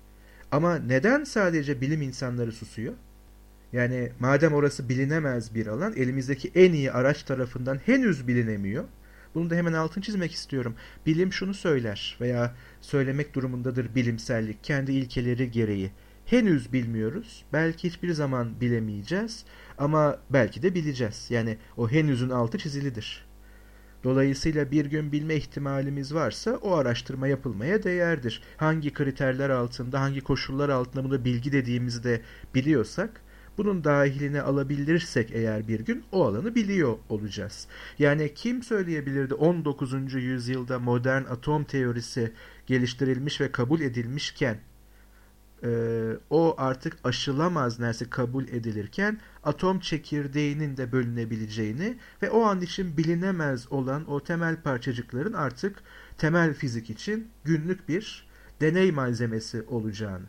Ama 0.52 0.76
neden 0.76 1.24
sadece 1.24 1.80
bilim 1.80 2.02
insanları 2.02 2.52
susuyor? 2.52 2.94
Yani 3.72 4.12
madem 4.20 4.52
orası 4.52 4.88
bilinemez 4.88 5.54
bir 5.54 5.66
alan, 5.66 5.92
elimizdeki 5.96 6.50
en 6.54 6.72
iyi 6.72 6.92
araç 6.92 7.22
tarafından 7.22 7.80
henüz 7.86 8.28
bilinemiyor. 8.28 8.84
Bunu 9.34 9.50
da 9.50 9.54
hemen 9.54 9.72
altın 9.72 10.00
çizmek 10.00 10.32
istiyorum. 10.32 10.74
Bilim 11.06 11.32
şunu 11.32 11.54
söyler 11.54 12.16
veya 12.20 12.54
söylemek 12.80 13.34
durumundadır 13.34 13.94
bilimsellik 13.94 14.64
kendi 14.64 14.92
ilkeleri 14.92 15.50
gereği. 15.50 15.90
Henüz 16.26 16.72
bilmiyoruz. 16.72 17.44
Belki 17.52 17.88
hiçbir 17.88 18.12
zaman 18.12 18.60
bilemeyeceğiz 18.60 19.44
ama 19.78 20.18
belki 20.30 20.62
de 20.62 20.74
bileceğiz. 20.74 21.26
Yani 21.30 21.58
o 21.76 21.90
henüzün 21.90 22.30
altı 22.30 22.58
çizilidir. 22.58 23.30
Dolayısıyla 24.04 24.70
bir 24.70 24.86
gün 24.86 25.12
bilme 25.12 25.34
ihtimalimiz 25.34 26.14
varsa 26.14 26.50
o 26.62 26.74
araştırma 26.74 27.28
yapılmaya 27.28 27.82
değerdir. 27.82 28.42
Hangi 28.56 28.92
kriterler 28.92 29.50
altında, 29.50 30.00
hangi 30.00 30.20
koşullar 30.20 30.68
altında 30.68 31.04
bunu 31.04 31.24
bilgi 31.24 31.52
dediğimizde 31.52 32.20
biliyorsak 32.54 33.22
bunun 33.58 33.84
dahiline 33.84 34.42
alabilirsek 34.42 35.30
eğer 35.32 35.68
bir 35.68 35.80
gün 35.80 36.04
o 36.12 36.26
alanı 36.26 36.54
biliyor 36.54 36.98
olacağız. 37.08 37.66
Yani 37.98 38.34
kim 38.34 38.62
söyleyebilirdi 38.62 39.34
19. 39.34 40.14
yüzyılda 40.14 40.78
modern 40.78 41.24
atom 41.24 41.64
teorisi 41.64 42.32
geliştirilmiş 42.66 43.40
ve 43.40 43.52
kabul 43.52 43.80
edilmişken 43.80 44.58
e, 45.64 45.70
o 46.30 46.54
artık 46.58 46.96
aşılamaz 47.04 47.80
neredeyse 47.80 48.10
kabul 48.10 48.44
edilirken 48.44 49.18
atom 49.44 49.80
çekirdeğinin 49.80 50.76
de 50.76 50.92
bölünebileceğini 50.92 51.96
ve 52.22 52.30
o 52.30 52.42
an 52.42 52.60
için 52.60 52.96
bilinemez 52.96 53.72
olan 53.72 54.10
o 54.10 54.20
temel 54.20 54.62
parçacıkların 54.62 55.32
artık 55.32 55.82
temel 56.18 56.54
fizik 56.54 56.90
için 56.90 57.28
günlük 57.44 57.88
bir 57.88 58.26
deney 58.60 58.92
malzemesi 58.92 59.62
olacağını 59.62 60.26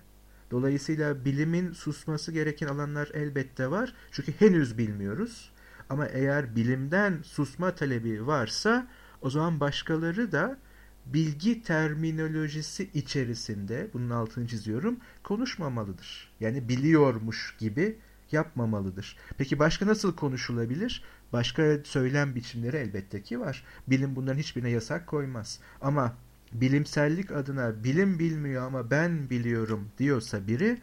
Dolayısıyla 0.52 1.26
bilimin 1.26 1.72
susması 1.72 2.32
gereken 2.32 2.68
alanlar 2.68 3.10
elbette 3.14 3.72
var. 3.72 3.94
Çünkü 4.12 4.32
henüz 4.32 4.78
bilmiyoruz. 4.78 5.52
Ama 5.90 6.06
eğer 6.06 6.56
bilimden 6.56 7.20
susma 7.24 7.76
talebi 7.76 8.28
varsa 8.28 8.88
o 9.22 9.30
zaman 9.30 9.60
başkaları 9.60 10.32
da 10.32 10.58
bilgi 11.06 11.64
terminolojisi 11.64 12.90
içerisinde 12.94 13.88
bunun 13.94 14.10
altını 14.10 14.48
çiziyorum 14.48 15.00
konuşmamalıdır. 15.24 16.32
Yani 16.40 16.70
biliyormuş 16.70 17.56
gibi 17.60 17.98
yapmamalıdır. 18.32 19.18
Peki 19.38 19.60
başka 19.60 19.88
nasıl 19.88 20.16
konuşulabilir? 20.16 21.04
Başka 21.34 21.78
söylem 21.84 22.36
biçimleri 22.36 22.78
elbette 22.78 23.22
ki 23.22 23.40
var. 23.40 23.64
Bilim 23.88 24.16
bunların 24.16 24.40
hiçbirine 24.40 24.70
yasak 24.70 25.08
koymaz. 25.08 25.60
Ama 25.82 26.18
bilimsellik 26.54 27.32
adına 27.32 27.84
bilim 27.84 28.20
bilmiyor 28.20 28.64
ama 28.64 28.92
ben 28.92 29.30
biliyorum 29.30 29.90
diyorsa 29.98 30.48
biri 30.48 30.78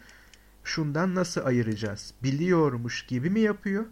şundan 0.65 1.15
nasıl 1.15 1.47
ayıracağız? 1.47 2.15
Biliyormuş 2.23 3.07
gibi 3.07 3.31
mi 3.31 3.41
yapıyor? 3.41 3.85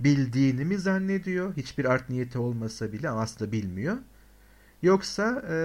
Bildiğini 0.00 0.64
mi 0.64 0.78
zannediyor? 0.78 1.56
Hiçbir 1.56 1.84
art 1.84 2.10
niyeti 2.10 2.38
olmasa 2.38 2.92
bile 2.92 3.10
aslında 3.10 3.52
bilmiyor. 3.52 3.96
Yoksa 4.82 5.42
e, 5.50 5.56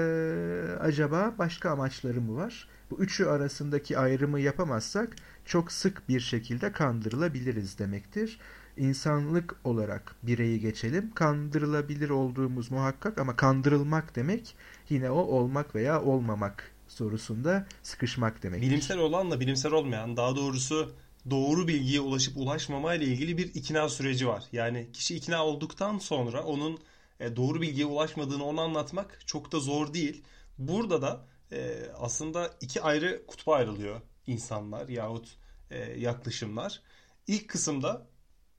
acaba 0.80 1.36
başka 1.38 1.72
amaçları 1.72 2.22
mı 2.22 2.36
var? 2.36 2.68
Bu 2.92 3.00
üçü 3.00 3.26
arasındaki 3.26 3.98
ayrımı 3.98 4.40
yapamazsak 4.40 5.16
çok 5.46 5.72
sık 5.72 6.10
bir 6.10 6.20
şekilde 6.20 6.72
kandırılabiliriz 6.72 7.80
demektir 7.80 8.40
insanlık 8.78 9.56
olarak 9.64 10.16
bireyi 10.24 10.60
geçelim. 10.60 11.12
Kandırılabilir 11.16 12.10
olduğumuz 12.10 12.72
muhakkak 12.72 13.18
ama 13.18 13.36
kandırılmak 13.36 14.16
demek 14.16 14.56
yine 14.90 15.12
o 15.12 15.20
olmak 15.20 15.76
veya 15.76 16.04
olmamak 16.04 16.72
sorusunda 16.88 17.68
sıkışmak 17.84 18.44
demek. 18.44 18.62
Bilimsel 18.62 18.98
olanla 18.98 19.40
bilimsel 19.40 19.72
olmayan 19.72 20.18
daha 20.18 20.36
doğrusu 20.36 20.94
doğru 21.30 21.68
bilgiye 21.68 22.00
ulaşıp 22.00 22.38
ulaşmama 22.38 22.94
ile 22.94 23.06
ilgili 23.06 23.38
bir 23.38 23.56
ikna 23.56 23.90
süreci 23.90 24.28
var. 24.28 24.44
Yani 24.52 24.88
kişi 24.94 25.16
ikna 25.16 25.46
olduktan 25.46 25.98
sonra 25.98 26.44
onun 26.44 26.80
e, 27.20 27.36
doğru 27.36 27.62
bilgiye 27.62 27.86
ulaşmadığını 27.86 28.46
ona 28.46 28.62
anlatmak 28.62 29.20
çok 29.26 29.52
da 29.52 29.60
zor 29.60 29.94
değil. 29.94 30.24
Burada 30.58 31.02
da 31.02 31.26
e, 31.52 31.76
aslında 32.00 32.54
iki 32.62 32.82
ayrı 32.82 33.26
kutba 33.28 33.56
ayrılıyor 33.56 34.02
insanlar 34.28 34.90
yahut 34.90 35.38
e, 35.72 36.00
yaklaşımlar. 36.00 36.82
İlk 37.28 37.48
kısımda 37.48 38.08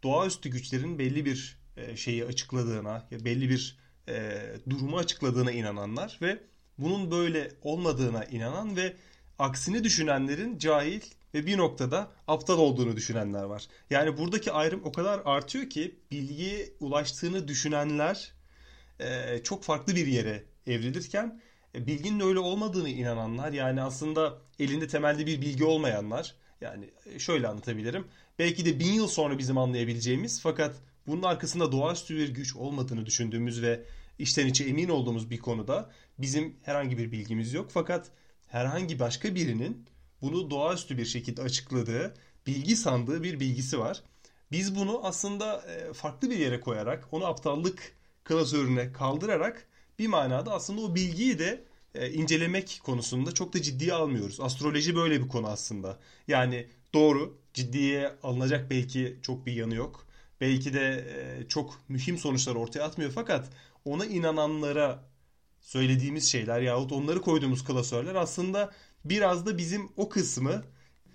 doğaüstü 0.02 0.48
güçlerin 0.48 0.98
belli 0.98 1.24
bir 1.24 1.58
e, 1.76 1.96
şeyi 1.96 2.24
açıkladığına, 2.24 3.08
belli 3.10 3.50
bir 3.50 3.78
e, 4.08 4.42
durumu 4.70 4.98
açıkladığına 4.98 5.52
inananlar 5.52 6.18
ve 6.22 6.38
bunun 6.78 7.10
böyle 7.10 7.50
olmadığına 7.62 8.24
inanan 8.24 8.76
ve 8.76 8.96
aksini 9.38 9.84
düşünenlerin 9.84 10.58
cahil 10.58 11.00
ve 11.34 11.46
bir 11.46 11.58
noktada 11.58 12.12
aptal 12.28 12.58
olduğunu 12.58 12.96
düşünenler 12.96 13.42
var. 13.42 13.68
Yani 13.90 14.18
buradaki 14.18 14.52
ayrım 14.52 14.80
o 14.84 14.92
kadar 14.92 15.22
artıyor 15.24 15.70
ki 15.70 16.00
bilgiye 16.10 16.68
ulaştığını 16.80 17.48
düşünenler 17.48 18.32
e, 19.00 19.40
çok 19.42 19.64
farklı 19.64 19.96
bir 19.96 20.06
yere 20.06 20.44
evrilirken 20.66 21.40
e, 21.74 21.86
bilginin 21.86 22.20
öyle 22.20 22.38
olmadığını 22.38 22.88
inananlar 22.88 23.52
yani 23.52 23.82
aslında 23.82 24.38
elinde 24.58 24.88
temelde 24.88 25.26
bir 25.26 25.40
bilgi 25.40 25.64
olmayanlar 25.64 26.34
yani 26.60 26.90
e, 27.06 27.18
şöyle 27.18 27.48
anlatabilirim. 27.48 28.04
Belki 28.38 28.64
de 28.64 28.78
bin 28.78 28.92
yıl 28.92 29.08
sonra 29.08 29.38
bizim 29.38 29.58
anlayabileceğimiz 29.58 30.40
fakat 30.40 30.76
bunun 31.06 31.22
arkasında 31.22 31.72
doğaüstü 31.72 32.16
bir 32.16 32.28
güç 32.28 32.56
olmadığını 32.56 33.06
düşündüğümüz 33.06 33.62
ve 33.62 33.82
içten 34.18 34.46
içe 34.46 34.64
emin 34.64 34.88
olduğumuz 34.88 35.30
bir 35.30 35.38
konuda 35.38 35.90
bizim 36.18 36.56
herhangi 36.62 36.98
bir 36.98 37.12
bilgimiz 37.12 37.52
yok. 37.52 37.70
Fakat 37.70 38.10
herhangi 38.46 38.98
başka 38.98 39.34
birinin 39.34 39.86
bunu 40.22 40.50
doğaüstü 40.50 40.98
bir 40.98 41.04
şekilde 41.04 41.42
açıkladığı, 41.42 42.14
bilgi 42.46 42.76
sandığı 42.76 43.22
bir 43.22 43.40
bilgisi 43.40 43.78
var. 43.78 44.02
Biz 44.52 44.76
bunu 44.76 45.00
aslında 45.02 45.62
e, 45.62 45.92
farklı 45.92 46.30
bir 46.30 46.38
yere 46.38 46.60
koyarak, 46.60 47.08
onu 47.12 47.26
aptallık 47.26 47.92
klasörüne 48.24 48.92
kaldırarak 48.92 49.66
bir 49.98 50.06
manada 50.06 50.52
aslında 50.52 50.80
o 50.80 50.94
bilgiyi 50.94 51.38
de 51.38 51.64
e, 52.00 52.12
incelemek 52.12 52.80
konusunda 52.84 53.32
çok 53.32 53.54
da 53.54 53.62
ciddiye 53.62 53.92
almıyoruz. 53.94 54.40
Astroloji 54.40 54.96
böyle 54.96 55.22
bir 55.22 55.28
konu 55.28 55.48
aslında. 55.48 55.98
Yani 56.28 56.66
doğru, 56.94 57.38
ciddiye 57.54 58.12
alınacak 58.22 58.70
belki 58.70 59.18
çok 59.22 59.46
bir 59.46 59.52
yanı 59.52 59.74
yok. 59.74 60.06
Belki 60.40 60.74
de 60.74 61.06
e, 61.16 61.48
çok 61.48 61.80
mühim 61.88 62.18
sonuçlar 62.18 62.54
ortaya 62.54 62.82
atmıyor 62.84 63.12
fakat 63.14 63.50
ona 63.84 64.06
inananlara 64.06 65.04
söylediğimiz 65.60 66.24
şeyler 66.30 66.60
yahut 66.60 66.92
onları 66.92 67.20
koyduğumuz 67.22 67.64
klasörler 67.64 68.14
aslında 68.14 68.72
biraz 69.04 69.46
da 69.46 69.58
bizim 69.58 69.88
o 69.96 70.08
kısmı 70.08 70.62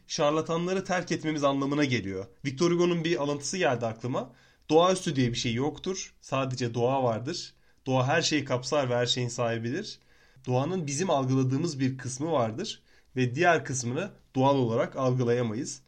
şarlatanları 0.08 0.84
terk 0.84 1.12
etmemiz 1.12 1.44
anlamına 1.44 1.86
geliyor. 1.86 2.26
Victor 2.46 2.72
Hugo'nun 2.72 3.04
bir 3.04 3.22
alıntısı 3.24 3.58
geldi 3.58 3.86
aklıma. 3.86 4.34
Doğaüstü 4.70 5.16
diye 5.16 5.30
bir 5.30 5.38
şey 5.38 5.54
yoktur. 5.54 6.14
Sadece 6.22 6.74
doğa 6.74 7.04
vardır. 7.04 7.54
Doğa 7.86 8.08
her 8.08 8.22
şeyi 8.22 8.46
kapsar 8.46 8.90
ve 8.90 8.96
her 8.96 9.06
şeyin 9.06 9.28
sahibidir. 9.28 10.00
Doğanın 10.46 10.88
bizim 10.88 11.10
algıladığımız 11.10 11.80
bir 11.80 11.98
kısmı 11.98 12.32
vardır 12.32 12.82
ve 13.16 13.36
diğer 13.36 13.66
kısmını 13.66 14.12
doğal 14.36 14.56
olarak 14.56 14.96
algılayamayız. 14.96 15.82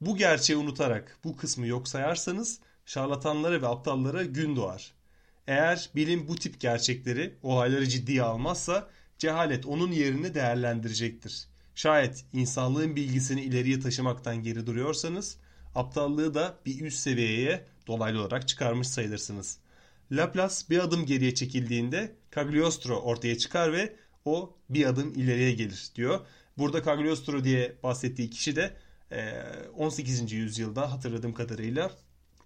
Bu 0.00 0.16
gerçeği 0.16 0.56
unutarak 0.56 1.18
bu 1.24 1.36
kısmı 1.36 1.66
yok 1.66 1.88
sayarsanız 1.88 2.60
şarlatanlara 2.86 3.62
ve 3.62 3.66
aptallara 3.66 4.24
gün 4.24 4.56
doğar. 4.56 4.92
Eğer 5.46 5.90
bilim 5.94 6.28
bu 6.28 6.36
tip 6.36 6.60
gerçekleri, 6.60 7.34
olayları 7.42 7.86
ciddiye 7.88 8.22
almazsa 8.22 8.88
cehalet 9.18 9.66
onun 9.66 9.92
yerini 9.92 10.34
değerlendirecektir. 10.34 11.48
Şayet 11.74 12.24
insanlığın 12.32 12.96
bilgisini 12.96 13.42
ileriye 13.42 13.80
taşımaktan 13.80 14.42
geri 14.42 14.66
duruyorsanız 14.66 15.38
aptallığı 15.74 16.34
da 16.34 16.58
bir 16.66 16.80
üst 16.80 16.98
seviyeye 16.98 17.64
dolaylı 17.86 18.20
olarak 18.20 18.48
çıkarmış 18.48 18.88
sayılırsınız. 18.88 19.58
Laplace 20.12 20.54
bir 20.70 20.78
adım 20.78 21.06
geriye 21.06 21.34
çekildiğinde 21.34 22.16
Cagliostro 22.34 22.96
ortaya 22.96 23.38
çıkar 23.38 23.72
ve 23.72 23.96
o 24.24 24.56
bir 24.70 24.86
adım 24.86 25.14
ileriye 25.14 25.52
gelir 25.52 25.88
diyor. 25.94 26.20
Burada 26.58 26.84
Cagliostro 26.84 27.44
diye 27.44 27.76
bahsettiği 27.82 28.30
kişi 28.30 28.56
de 28.56 28.76
18. 29.76 30.32
yüzyılda 30.32 30.92
hatırladığım 30.92 31.34
kadarıyla 31.34 31.90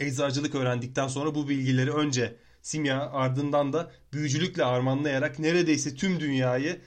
eczacılık 0.00 0.55
öğrendikten 0.55 1.09
sonra 1.09 1.35
bu 1.35 1.49
bilgileri 1.49 1.93
önce 1.93 2.37
simya 2.62 3.11
ardından 3.11 3.73
da 3.73 3.93
büyücülükle 4.12 4.64
armanlayarak 4.64 5.38
neredeyse 5.38 5.95
tüm 5.95 6.21
dünyayı 6.21 6.81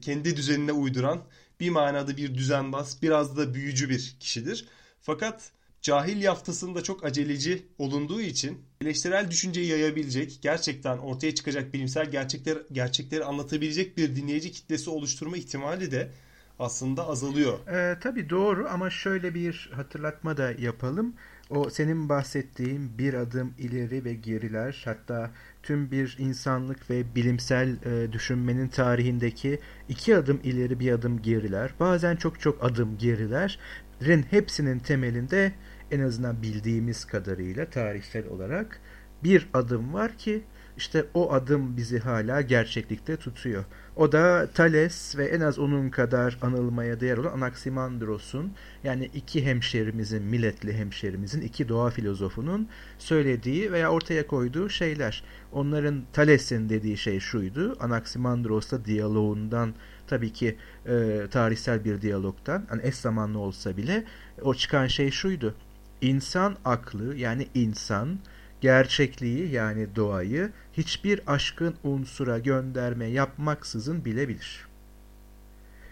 kendi 0.00 0.36
düzenine 0.36 0.72
uyduran 0.72 1.24
bir 1.60 1.70
manada 1.70 2.16
bir 2.16 2.34
düzenbaz 2.34 3.02
biraz 3.02 3.36
da 3.36 3.54
büyücü 3.54 3.88
bir 3.88 4.16
kişidir. 4.20 4.68
Fakat 5.00 5.52
cahil 5.82 6.22
yaftasında 6.22 6.82
çok 6.82 7.04
aceleci 7.04 7.66
olunduğu 7.78 8.20
için 8.20 8.67
eleştirel 8.80 9.30
düşünceyi 9.30 9.66
yayabilecek, 9.66 10.38
gerçekten 10.42 10.98
ortaya 10.98 11.34
çıkacak 11.34 11.74
bilimsel 11.74 12.10
gerçekler, 12.10 12.58
gerçekleri 12.72 13.24
anlatabilecek 13.24 13.96
bir 13.96 14.16
dinleyici 14.16 14.52
kitlesi 14.52 14.90
oluşturma 14.90 15.36
ihtimali 15.36 15.90
de 15.90 16.10
aslında 16.58 17.08
azalıyor. 17.08 17.58
Ee, 17.68 17.98
tabii 18.00 18.30
doğru 18.30 18.68
ama 18.70 18.90
şöyle 18.90 19.34
bir 19.34 19.70
hatırlatma 19.74 20.36
da 20.36 20.52
yapalım. 20.58 21.14
O 21.50 21.70
senin 21.70 22.08
bahsettiğin 22.08 22.98
bir 22.98 23.14
adım 23.14 23.54
ileri 23.58 24.04
ve 24.04 24.14
geriler 24.14 24.82
hatta 24.84 25.30
tüm 25.62 25.90
bir 25.90 26.16
insanlık 26.18 26.90
ve 26.90 27.14
bilimsel 27.14 27.68
e, 27.68 28.12
düşünmenin 28.12 28.68
tarihindeki 28.68 29.60
iki 29.88 30.16
adım 30.16 30.40
ileri 30.42 30.80
bir 30.80 30.92
adım 30.92 31.22
geriler 31.22 31.74
bazen 31.80 32.16
çok 32.16 32.40
çok 32.40 32.64
adım 32.64 32.98
gerilerin 32.98 34.22
hepsinin 34.22 34.78
temelinde 34.78 35.52
en 35.90 36.00
azından 36.00 36.42
bildiğimiz 36.42 37.04
kadarıyla 37.04 37.70
tarihsel 37.70 38.28
olarak 38.28 38.80
bir 39.24 39.48
adım 39.54 39.94
var 39.94 40.18
ki 40.18 40.42
işte 40.76 41.04
o 41.14 41.32
adım 41.32 41.76
bizi 41.76 41.98
hala 41.98 42.40
gerçeklikte 42.40 43.16
tutuyor. 43.16 43.64
O 43.96 44.12
da 44.12 44.48
Thales 44.54 45.16
ve 45.16 45.26
en 45.26 45.40
az 45.40 45.58
onun 45.58 45.90
kadar 45.90 46.38
anılmaya 46.42 47.00
değer 47.00 47.16
olan 47.16 47.32
Anaximandros'un 47.32 48.52
yani 48.84 49.10
iki 49.14 49.46
hemşerimizin, 49.46 50.22
milletli 50.22 50.72
hemşerimizin, 50.72 51.40
iki 51.40 51.68
doğa 51.68 51.90
filozofunun 51.90 52.68
söylediği 52.98 53.72
veya 53.72 53.90
ortaya 53.90 54.26
koyduğu 54.26 54.68
şeyler. 54.68 55.24
Onların 55.52 56.02
Thales'in 56.12 56.68
dediği 56.68 56.96
şey 56.96 57.20
şuydu. 57.20 57.76
Anaximandros'la 57.80 58.84
diyaloğundan 58.84 59.74
tabii 60.06 60.32
ki 60.32 60.56
e, 60.86 61.26
tarihsel 61.30 61.84
bir 61.84 62.00
diyalogtan 62.00 62.66
hani 62.68 62.86
eş 62.86 62.94
zamanlı 62.94 63.38
olsa 63.38 63.76
bile 63.76 64.04
o 64.42 64.54
çıkan 64.54 64.86
şey 64.86 65.10
şuydu. 65.10 65.54
İnsan 66.00 66.56
aklı 66.64 67.16
yani 67.16 67.48
insan 67.54 68.18
gerçekliği 68.60 69.50
yani 69.50 69.96
doğayı 69.96 70.50
hiçbir 70.72 71.20
aşkın 71.26 71.74
unsura 71.84 72.38
gönderme 72.38 73.06
yapmaksızın 73.06 74.04
bilebilir. 74.04 74.68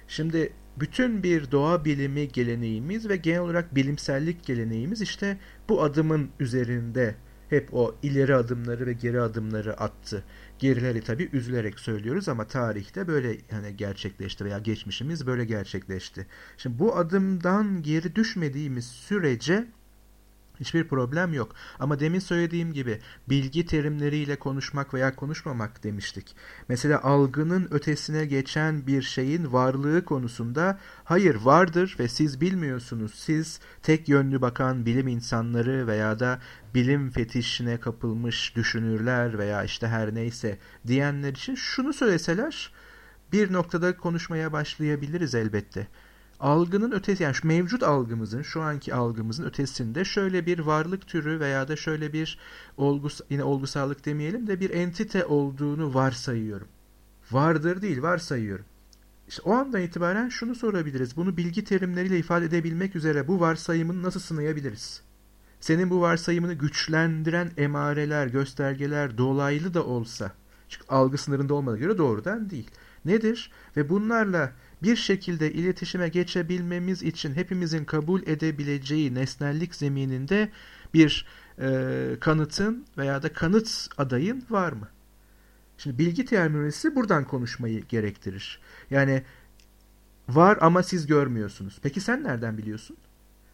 Şimdi 0.09 0.53
bütün 0.81 1.23
bir 1.23 1.51
doğa 1.51 1.85
bilimi 1.85 2.29
geleneğimiz 2.29 3.09
ve 3.09 3.16
genel 3.16 3.40
olarak 3.40 3.75
bilimsellik 3.75 4.45
geleneğimiz 4.45 5.01
işte 5.01 5.38
bu 5.69 5.83
adımın 5.83 6.31
üzerinde 6.40 7.14
hep 7.51 7.75
o 7.75 7.95
ileri 8.03 8.35
adımları 8.35 8.87
ve 8.87 8.92
geri 8.92 9.21
adımları 9.21 9.81
attı. 9.81 10.25
Gerileri 10.59 11.01
tabi 11.01 11.29
üzülerek 11.33 11.81
söylüyoruz 11.81 12.29
ama 12.29 12.47
tarihte 12.47 13.09
böyle 13.09 13.37
hani 13.51 13.77
gerçekleşti 13.77 14.45
veya 14.45 14.59
geçmişimiz 14.59 15.27
böyle 15.27 15.45
gerçekleşti. 15.45 16.27
Şimdi 16.57 16.79
bu 16.79 16.97
adımdan 16.97 17.83
geri 17.83 18.16
düşmediğimiz 18.16 18.87
sürece 18.87 19.66
Hiçbir 20.61 20.88
problem 20.88 21.33
yok. 21.33 21.55
Ama 21.79 22.01
demin 22.01 22.19
söylediğim 22.19 22.73
gibi 22.73 23.01
bilgi 23.29 23.66
terimleriyle 23.66 24.37
konuşmak 24.37 24.95
veya 24.95 25.16
konuşmamak 25.16 25.85
demiştik. 25.85 26.37
Mesela 26.69 27.03
algının 27.03 27.69
ötesine 27.71 28.25
geçen 28.25 28.87
bir 28.87 29.03
şeyin 29.03 29.53
varlığı 29.53 30.05
konusunda 30.05 30.79
hayır 31.05 31.35
vardır 31.35 31.97
ve 31.99 32.09
siz 32.09 32.40
bilmiyorsunuz. 32.40 33.14
Siz 33.14 33.61
tek 33.83 34.09
yönlü 34.09 34.40
bakan 34.40 34.87
bilim 34.87 35.09
insanları 35.09 35.87
veya 35.87 36.19
da 36.19 36.40
bilim 36.75 37.11
fetişine 37.11 37.81
kapılmış 37.81 38.57
düşünürler 38.57 39.38
veya 39.38 39.64
işte 39.64 39.87
her 39.87 40.14
neyse 40.14 40.59
diyenler 40.87 41.33
için 41.33 41.55
şunu 41.55 41.92
söyleseler 41.92 42.73
bir 43.33 43.53
noktada 43.53 43.97
konuşmaya 43.97 44.53
başlayabiliriz 44.53 45.35
elbette 45.35 45.87
algının 46.40 46.92
ötesi 46.92 47.22
yani 47.22 47.35
şu 47.35 47.46
mevcut 47.46 47.83
algımızın 47.83 48.42
şu 48.42 48.62
anki 48.62 48.94
algımızın 48.94 49.44
ötesinde 49.44 50.05
şöyle 50.05 50.46
bir 50.46 50.59
varlık 50.59 51.07
türü 51.07 51.40
veya 51.40 51.68
da 51.68 51.77
şöyle 51.77 52.12
bir 52.12 52.38
olgus 52.77 53.20
yine 53.31 53.44
olgusallık 53.44 54.05
demeyelim 54.05 54.46
de 54.46 54.61
bir 54.61 54.70
entite 54.70 55.25
olduğunu 55.25 55.94
varsayıyorum. 55.94 56.68
Vardır 57.31 57.83
değil 57.83 58.03
varsayıyorum. 58.03 58.64
İşte 59.29 59.42
o 59.44 59.53
andan 59.53 59.81
itibaren 59.81 60.29
şunu 60.29 60.55
sorabiliriz. 60.55 61.16
Bunu 61.16 61.37
bilgi 61.37 61.64
terimleriyle 61.64 62.18
ifade 62.18 62.44
edebilmek 62.44 62.96
üzere 62.96 63.29
bu 63.29 63.40
varsayımını 63.40 64.03
nasıl 64.03 64.20
sınayabiliriz? 64.20 65.03
Senin 65.61 65.90
bu 65.90 66.01
varsayımını 66.01 66.55
güçlendiren 66.55 67.51
emareler, 67.57 68.27
göstergeler 68.27 69.18
dolaylı 69.18 69.75
da 69.75 69.85
olsa, 69.85 70.33
çünkü 70.68 70.87
algı 70.88 71.18
sınırında 71.18 71.55
olmadığına 71.55 71.79
göre 71.79 71.99
doğrudan 71.99 72.51
değil. 72.51 72.70
Nedir? 73.05 73.51
Ve 73.77 73.88
bunlarla 73.88 74.53
bir 74.83 74.97
şekilde 74.97 75.53
iletişime 75.53 76.09
geçebilmemiz 76.09 77.03
için 77.03 77.35
hepimizin 77.35 77.85
kabul 77.85 78.23
edebileceği 78.23 79.15
nesnellik 79.15 79.75
zemininde 79.75 80.51
bir 80.95 81.27
e, 81.61 82.17
kanıtın 82.21 82.87
veya 82.99 83.23
da 83.23 83.33
kanıt 83.33 83.89
adayın 83.99 84.45
var 84.51 84.73
mı? 84.73 84.89
Şimdi 85.79 85.99
bilgi 85.99 86.25
terminolojisi 86.25 86.97
buradan 86.97 87.25
konuşmayı 87.25 87.85
gerektirir. 87.85 88.61
Yani 88.91 89.23
var 90.29 90.59
ama 90.61 90.83
siz 90.83 91.07
görmüyorsunuz. 91.07 91.79
Peki 91.83 92.01
sen 92.01 92.25
nereden 92.25 92.59
biliyorsun? 92.59 92.97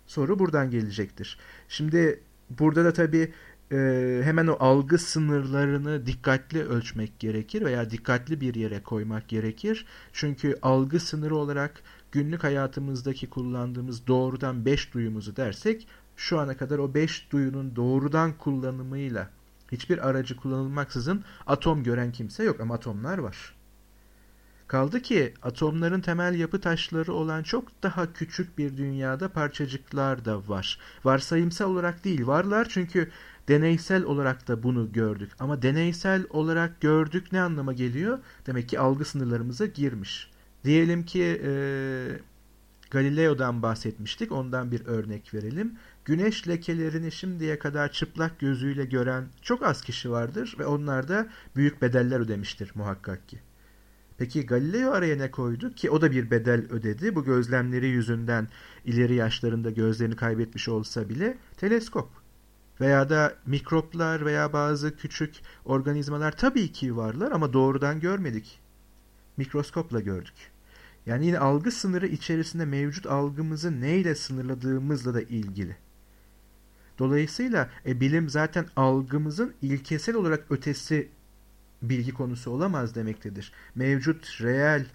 Soru 0.07 0.39
buradan 0.39 0.71
gelecektir. 0.71 1.39
Şimdi 1.69 2.21
burada 2.51 2.85
da 2.85 2.93
tabii 2.93 3.33
e, 3.73 4.21
hemen 4.25 4.47
o 4.47 4.57
algı 4.61 4.99
sınırlarını 4.99 6.07
dikkatli 6.07 6.65
ölçmek 6.65 7.19
gerekir 7.19 7.65
veya 7.65 7.91
dikkatli 7.91 8.41
bir 8.41 8.55
yere 8.55 8.83
koymak 8.83 9.29
gerekir. 9.29 9.87
Çünkü 10.13 10.59
algı 10.63 11.01
sınırı 11.01 11.37
olarak 11.37 11.83
günlük 12.13 12.45
hayatımızdaki 12.45 13.31
kullandığımız 13.31 14.07
doğrudan 14.07 14.65
beş 14.65 14.95
duyumuzu 14.95 15.37
dersek 15.37 15.87
şu 16.17 16.39
ana 16.39 16.57
kadar 16.57 16.79
o 16.79 16.95
beş 16.95 17.33
duyunun 17.33 17.77
doğrudan 17.77 18.33
kullanımıyla 18.39 19.31
hiçbir 19.73 20.09
aracı 20.09 20.37
kullanılmaksızın 20.37 21.25
atom 21.47 21.83
gören 21.83 22.13
kimse 22.13 22.45
yok 22.45 22.61
ama 22.61 22.75
atomlar 22.75 23.19
var. 23.19 23.55
Kaldı 24.73 25.03
ki 25.03 25.35
atomların 25.43 26.01
temel 26.01 26.35
yapı 26.35 26.61
taşları 26.61 27.13
olan 27.13 27.43
çok 27.43 27.83
daha 27.83 28.13
küçük 28.13 28.59
bir 28.59 28.77
dünyada 28.77 29.29
parçacıklar 29.29 30.25
da 30.25 30.49
var. 30.49 30.79
Varsayımsal 31.05 31.71
olarak 31.71 32.05
değil 32.05 32.27
varlar 32.27 32.67
çünkü 32.69 33.11
deneysel 33.49 34.05
olarak 34.05 34.49
da 34.49 34.63
bunu 34.63 34.93
gördük. 34.93 35.33
Ama 35.39 35.63
deneysel 35.63 36.27
olarak 36.31 36.81
gördük 36.81 37.33
ne 37.33 37.41
anlama 37.41 37.73
geliyor? 37.73 38.19
Demek 38.47 38.69
ki 38.69 38.79
algı 38.79 39.05
sınırlarımıza 39.05 39.67
girmiş. 39.67 40.31
Diyelim 40.65 41.05
ki 41.05 41.41
e, 41.45 41.53
Galileo'dan 42.91 43.63
bahsetmiştik. 43.63 44.33
Ondan 44.33 44.71
bir 44.71 44.87
örnek 44.87 45.35
verelim. 45.35 45.75
Güneş 46.05 46.49
lekelerini 46.49 47.13
şimdiye 47.13 47.59
kadar 47.59 47.93
çıplak 47.93 48.39
gözüyle 48.39 48.85
gören 48.85 49.25
çok 49.43 49.63
az 49.63 49.83
kişi 49.83 50.11
vardır 50.11 50.57
ve 50.59 50.67
onlar 50.67 51.09
da 51.09 51.29
büyük 51.57 51.83
bedeller 51.83 52.21
ödemiştir 52.21 52.73
muhakkak 52.75 53.29
ki. 53.29 53.39
Peki 54.19 54.47
Galileo 54.47 54.91
araya 54.91 55.17
ne 55.17 55.31
koydu 55.31 55.75
ki 55.75 55.91
o 55.91 56.01
da 56.01 56.11
bir 56.11 56.31
bedel 56.31 56.67
ödedi. 56.71 57.15
Bu 57.15 57.25
gözlemleri 57.25 57.87
yüzünden 57.87 58.49
ileri 58.85 59.15
yaşlarında 59.15 59.71
gözlerini 59.71 60.17
kaybetmiş 60.17 60.69
olsa 60.69 61.09
bile 61.09 61.39
teleskop 61.57 62.22
veya 62.83 63.11
da 63.11 63.35
mikroplar 63.47 64.27
veya 64.27 64.53
bazı 64.53 64.97
küçük 64.97 65.35
organizmalar 65.65 66.37
tabii 66.37 66.73
ki 66.73 66.97
varlar 66.97 67.33
ama 67.33 67.53
doğrudan 67.53 68.01
görmedik. 68.01 68.61
Mikroskopla 69.37 70.01
gördük. 70.01 70.35
Yani 71.07 71.27
yine 71.27 71.39
algı 71.39 71.71
sınırı 71.71 72.07
içerisinde 72.07 72.65
mevcut 72.65 73.07
algımızı 73.07 73.81
neyle 73.81 74.15
sınırladığımızla 74.15 75.15
da 75.15 75.23
ilgili. 75.23 75.77
Dolayısıyla 76.99 77.71
e, 77.87 78.01
bilim 78.01 78.29
zaten 78.29 78.67
algımızın 78.77 79.55
ilkesel 79.63 80.15
olarak 80.15 80.45
ötesi 80.51 81.09
bilgi 81.83 82.15
konusu 82.15 82.51
olamaz 82.51 82.95
demektedir. 82.95 83.53
Mevcut, 83.75 84.39
reel, 84.41 84.87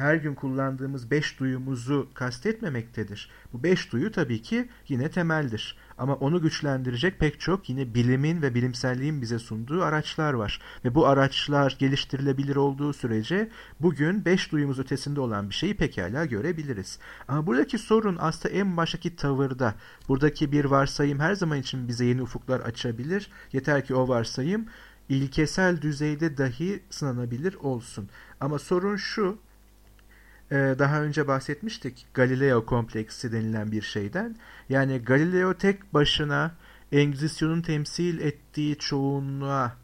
her 0.00 0.14
gün 0.14 0.34
kullandığımız 0.34 1.10
beş 1.10 1.40
duyumuzu 1.40 2.08
kastetmemektedir. 2.14 3.30
Bu 3.52 3.62
beş 3.62 3.92
duyu 3.92 4.12
tabii 4.12 4.42
ki 4.42 4.68
yine 4.88 5.10
temeldir. 5.10 5.76
Ama 5.98 6.14
onu 6.14 6.42
güçlendirecek 6.42 7.18
pek 7.18 7.40
çok 7.40 7.68
yine 7.68 7.94
bilimin 7.94 8.42
ve 8.42 8.54
bilimselliğin 8.54 9.22
bize 9.22 9.38
sunduğu 9.38 9.82
araçlar 9.82 10.32
var. 10.32 10.60
Ve 10.84 10.94
bu 10.94 11.06
araçlar 11.06 11.76
geliştirilebilir 11.78 12.56
olduğu 12.56 12.92
sürece 12.92 13.48
bugün 13.80 14.24
beş 14.24 14.52
duyumuz 14.52 14.78
ötesinde 14.78 15.20
olan 15.20 15.48
bir 15.48 15.54
şeyi 15.54 15.76
pekala 15.76 16.24
görebiliriz. 16.24 16.98
Ama 17.28 17.46
buradaki 17.46 17.78
sorun 17.78 18.16
aslında 18.20 18.54
en 18.54 18.76
baştaki 18.76 19.16
tavırda. 19.16 19.74
Buradaki 20.08 20.52
bir 20.52 20.64
varsayım 20.64 21.20
her 21.20 21.34
zaman 21.34 21.58
için 21.58 21.88
bize 21.88 22.04
yeni 22.04 22.22
ufuklar 22.22 22.60
açabilir. 22.60 23.30
Yeter 23.52 23.84
ki 23.84 23.94
o 23.94 24.08
varsayım 24.08 24.66
ilkesel 25.08 25.82
düzeyde 25.82 26.38
dahi 26.38 26.82
sınanabilir 26.90 27.54
olsun. 27.54 28.08
Ama 28.40 28.58
sorun 28.58 28.96
şu, 28.96 29.38
daha 30.50 31.02
önce 31.02 31.28
bahsetmiştik 31.28 32.06
Galileo 32.14 32.66
kompleksi 32.66 33.32
denilen 33.32 33.72
bir 33.72 33.82
şeyden. 33.82 34.36
Yani 34.68 34.98
Galileo 34.98 35.54
tek 35.54 35.94
başına 35.94 36.54
Engizisyon'un 36.92 37.62
temsil 37.62 38.20
ettiği 38.20 38.78
çoğunluğa 38.78 39.76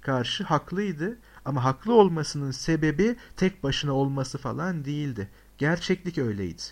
karşı 0.00 0.44
haklıydı. 0.44 1.18
Ama 1.44 1.64
haklı 1.64 1.94
olmasının 1.94 2.50
sebebi 2.50 3.16
tek 3.36 3.62
başına 3.62 3.92
olması 3.92 4.38
falan 4.38 4.84
değildi. 4.84 5.28
Gerçeklik 5.58 6.18
öyleydi. 6.18 6.62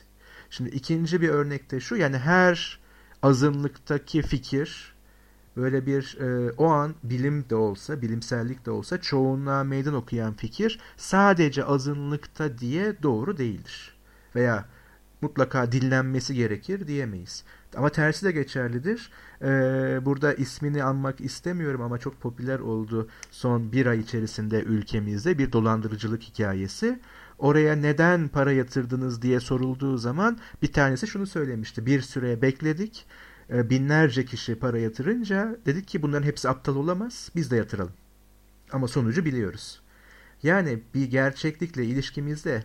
Şimdi 0.51 0.71
ikinci 0.71 1.21
bir 1.21 1.29
örnekte 1.29 1.81
şu 1.81 1.97
yani 1.97 2.19
her 2.19 2.81
azınlıktaki 3.23 4.23
fikir 4.23 4.94
böyle 5.57 5.87
bir 5.87 6.19
e, 6.21 6.53
o 6.53 6.67
an 6.67 6.95
bilim 7.03 7.51
de 7.51 7.55
olsa, 7.55 8.03
bilimsellik 8.03 8.67
de 8.67 8.71
olsa 8.71 9.01
çoğunluğa 9.01 9.65
meydan 9.65 9.95
okuyan 9.95 10.35
fikir 10.35 10.81
sadece 10.97 11.65
azınlıkta 11.65 12.59
diye 12.59 13.03
doğru 13.03 13.37
değildir. 13.37 13.97
Veya 14.35 14.65
mutlaka 15.21 15.73
dinlenmesi 15.73 16.35
gerekir 16.35 16.87
diyemeyiz. 16.87 17.45
Ama 17.77 17.91
tersi 17.91 18.27
de 18.27 18.33
geçerlidir. 18.33 19.11
Ee, 19.43 20.01
burada 20.05 20.35
ismini 20.35 20.85
anmak 20.85 21.21
istemiyorum 21.21 21.83
ama 21.83 21.99
çok 21.99 22.21
popüler 22.21 22.59
oldu 22.59 23.09
son 23.31 23.73
bir 23.73 23.87
ay 23.87 24.01
içerisinde 24.01 24.63
ülkemizde 24.63 25.39
bir 25.39 25.53
dolandırıcılık 25.53 26.23
hikayesi. 26.23 27.01
Oraya 27.39 27.77
neden 27.77 28.29
para 28.29 28.53
yatırdınız 28.53 29.23
diye 29.23 29.41
sorulduğu 29.41 29.99
zaman 29.99 30.39
bir 30.63 30.73
tanesi 30.73 31.07
şunu 31.07 31.27
söylemişti. 31.27 31.87
Bir 31.87 32.01
süre 32.01 32.43
bekledik 32.43 33.07
binlerce 33.51 34.25
kişi 34.25 34.55
para 34.55 34.79
yatırınca 34.79 35.57
dedik 35.67 35.89
ki 35.89 36.03
bunların 36.03 36.27
hepsi 36.27 36.49
aptal 36.49 36.77
olamaz 36.77 37.31
biz 37.35 37.51
de 37.51 37.57
yatıralım. 37.57 37.93
Ama 38.73 38.89
sonucu 38.89 39.25
biliyoruz. 39.25 39.81
Yani 40.43 40.83
bir 40.95 41.05
gerçeklikle 41.05 41.85
ilişkimizde 41.85 42.65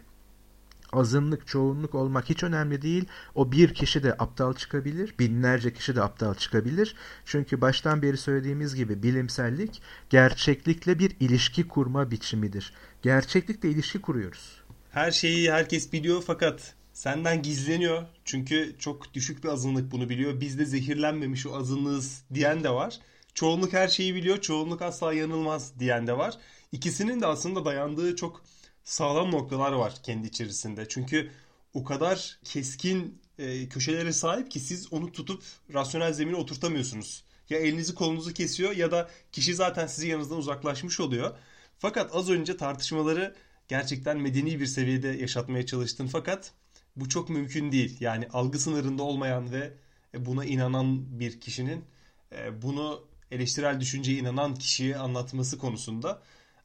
azınlık, 0.91 1.47
çoğunluk 1.47 1.95
olmak 1.95 2.29
hiç 2.29 2.43
önemli 2.43 2.81
değil. 2.81 3.05
O 3.35 3.51
bir 3.51 3.73
kişi 3.73 4.03
de 4.03 4.13
aptal 4.13 4.53
çıkabilir, 4.53 5.15
binlerce 5.19 5.73
kişi 5.73 5.95
de 5.95 6.01
aptal 6.01 6.33
çıkabilir. 6.33 6.95
Çünkü 7.25 7.61
baştan 7.61 8.01
beri 8.01 8.17
söylediğimiz 8.17 8.75
gibi 8.75 9.03
bilimsellik 9.03 9.81
gerçeklikle 10.09 10.99
bir 10.99 11.15
ilişki 11.19 11.67
kurma 11.67 12.11
biçimidir. 12.11 12.73
Gerçeklikle 13.01 13.69
ilişki 13.69 14.01
kuruyoruz. 14.01 14.61
Her 14.91 15.11
şeyi 15.11 15.51
herkes 15.51 15.93
biliyor 15.93 16.23
fakat 16.27 16.75
senden 16.99 17.41
gizleniyor. 17.41 18.05
Çünkü 18.25 18.75
çok 18.79 19.13
düşük 19.13 19.43
bir 19.43 19.49
azınlık 19.49 19.91
bunu 19.91 20.09
biliyor. 20.09 20.41
Biz 20.41 20.59
de 20.59 20.65
zehirlenmemiş 20.65 21.45
o 21.45 21.55
azınlığız 21.55 22.23
diyen 22.33 22.63
de 22.63 22.69
var. 22.69 22.99
Çoğunluk 23.33 23.73
her 23.73 23.87
şeyi 23.87 24.15
biliyor. 24.15 24.41
Çoğunluk 24.41 24.81
asla 24.81 25.13
yanılmaz 25.13 25.79
diyen 25.79 26.07
de 26.07 26.17
var. 26.17 26.37
İkisinin 26.71 27.21
de 27.21 27.25
aslında 27.25 27.65
dayandığı 27.65 28.15
çok 28.15 28.43
sağlam 28.83 29.31
noktalar 29.31 29.71
var 29.71 29.93
kendi 30.03 30.27
içerisinde. 30.27 30.87
Çünkü 30.89 31.31
o 31.73 31.83
kadar 31.83 32.39
keskin 32.43 33.21
e, 33.37 33.69
köşelere 33.69 34.13
sahip 34.13 34.51
ki 34.51 34.59
siz 34.59 34.93
onu 34.93 35.11
tutup 35.11 35.43
rasyonel 35.73 36.13
zemine 36.13 36.35
oturtamıyorsunuz. 36.35 37.23
Ya 37.49 37.57
elinizi 37.57 37.95
kolunuzu 37.95 38.33
kesiyor 38.33 38.71
ya 38.71 38.91
da 38.91 39.09
kişi 39.31 39.55
zaten 39.55 39.87
sizi 39.87 40.07
yanınızdan 40.07 40.37
uzaklaşmış 40.37 40.99
oluyor. 40.99 41.37
Fakat 41.77 42.15
az 42.15 42.29
önce 42.29 42.57
tartışmaları 42.57 43.35
gerçekten 43.67 44.17
medeni 44.17 44.59
bir 44.59 44.65
seviyede 44.65 45.07
yaşatmaya 45.07 45.65
çalıştın. 45.65 46.07
Fakat 46.07 46.51
bu 46.95 47.09
çok 47.09 47.29
mümkün 47.29 47.71
değil. 47.71 47.97
Yani 47.99 48.27
algı 48.33 48.59
sınırında 48.59 49.03
olmayan 49.03 49.51
ve 49.51 49.73
e, 50.13 50.25
buna 50.25 50.45
inanan 50.45 51.19
bir 51.19 51.39
kişinin 51.41 51.85
e, 52.31 52.61
bunu 52.61 53.07
eleştirel 53.31 53.79
düşünceye 53.79 54.19
inanan 54.19 54.55
kişiye 54.55 54.97
anlatması 54.97 55.57
konusunda 55.57 56.21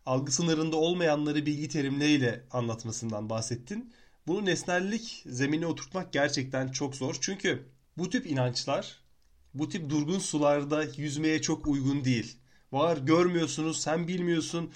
algı 0.06 0.32
sınırında 0.32 0.76
olmayanları 0.76 1.46
bilgi 1.46 1.68
terimleriyle 1.68 2.44
anlatmasından 2.50 3.30
bahsettin. 3.30 3.92
Bunu 4.26 4.44
nesnellik 4.44 5.22
zemine 5.26 5.66
oturtmak 5.66 6.12
gerçekten 6.12 6.68
çok 6.68 6.96
zor. 6.96 7.16
Çünkü 7.20 7.68
bu 7.98 8.10
tip 8.10 8.26
inançlar 8.26 9.04
bu 9.54 9.68
tip 9.68 9.90
durgun 9.90 10.18
sularda 10.18 10.84
yüzmeye 10.96 11.42
çok 11.42 11.66
uygun 11.66 12.04
değil. 12.04 12.36
Var 12.72 12.96
görmüyorsunuz, 12.96 13.80
sen 13.80 14.08
bilmiyorsun, 14.08 14.72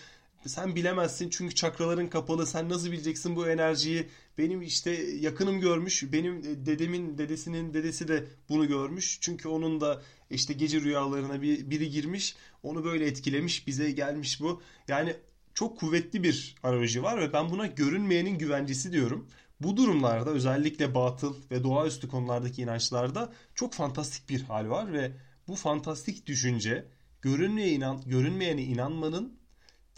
sen 0.47 0.77
bilemezsin 0.77 1.31
çünkü 1.31 1.55
çakraların 1.55 2.09
kapalı. 2.09 2.47
Sen 2.47 2.69
nasıl 2.69 2.93
bileceksin 2.93 3.37
bu 3.37 3.49
enerjiyi? 3.49 4.09
Benim 4.39 4.63
işte 4.63 4.91
yakınım 5.21 5.61
görmüş. 5.61 6.13
Benim 6.13 6.43
dedemin 6.67 7.19
dedesinin 7.19 7.75
dedesi 7.75 8.09
de 8.09 8.25
bunu 8.49 8.69
görmüş. 8.69 9.19
Çünkü 9.21 9.49
onun 9.49 9.81
da 9.81 10.03
işte 10.31 10.53
gece 10.55 10.81
rüyalarına 10.81 11.43
bir, 11.43 11.71
biri 11.71 11.91
girmiş. 11.91 12.37
Onu 12.63 12.85
böyle 12.85 13.07
etkilemiş. 13.07 13.67
Bize 13.67 13.91
gelmiş 13.91 14.41
bu. 14.41 14.63
Yani 14.89 15.17
çok 15.55 15.79
kuvvetli 15.79 16.23
bir 16.23 16.55
analoji 16.63 17.03
var 17.03 17.21
ve 17.21 17.33
ben 17.33 17.51
buna 17.51 17.67
görünmeyenin 17.67 18.39
güvencesi 18.39 18.93
diyorum. 18.93 19.29
Bu 19.61 19.77
durumlarda 19.77 20.31
özellikle 20.31 20.95
batıl 20.95 21.37
ve 21.51 21.65
doğaüstü 21.65 22.09
konulardaki 22.09 22.63
inançlarda 22.63 23.33
çok 23.55 23.75
fantastik 23.75 24.29
bir 24.29 24.43
hal 24.43 24.69
var 24.69 24.93
ve 24.93 25.13
bu 25.49 25.55
fantastik 25.55 26.27
düşünce 26.27 26.89
görünmeye 27.23 27.73
inan, 27.73 28.03
görünmeyene 28.07 28.63
inanmanın 28.63 29.38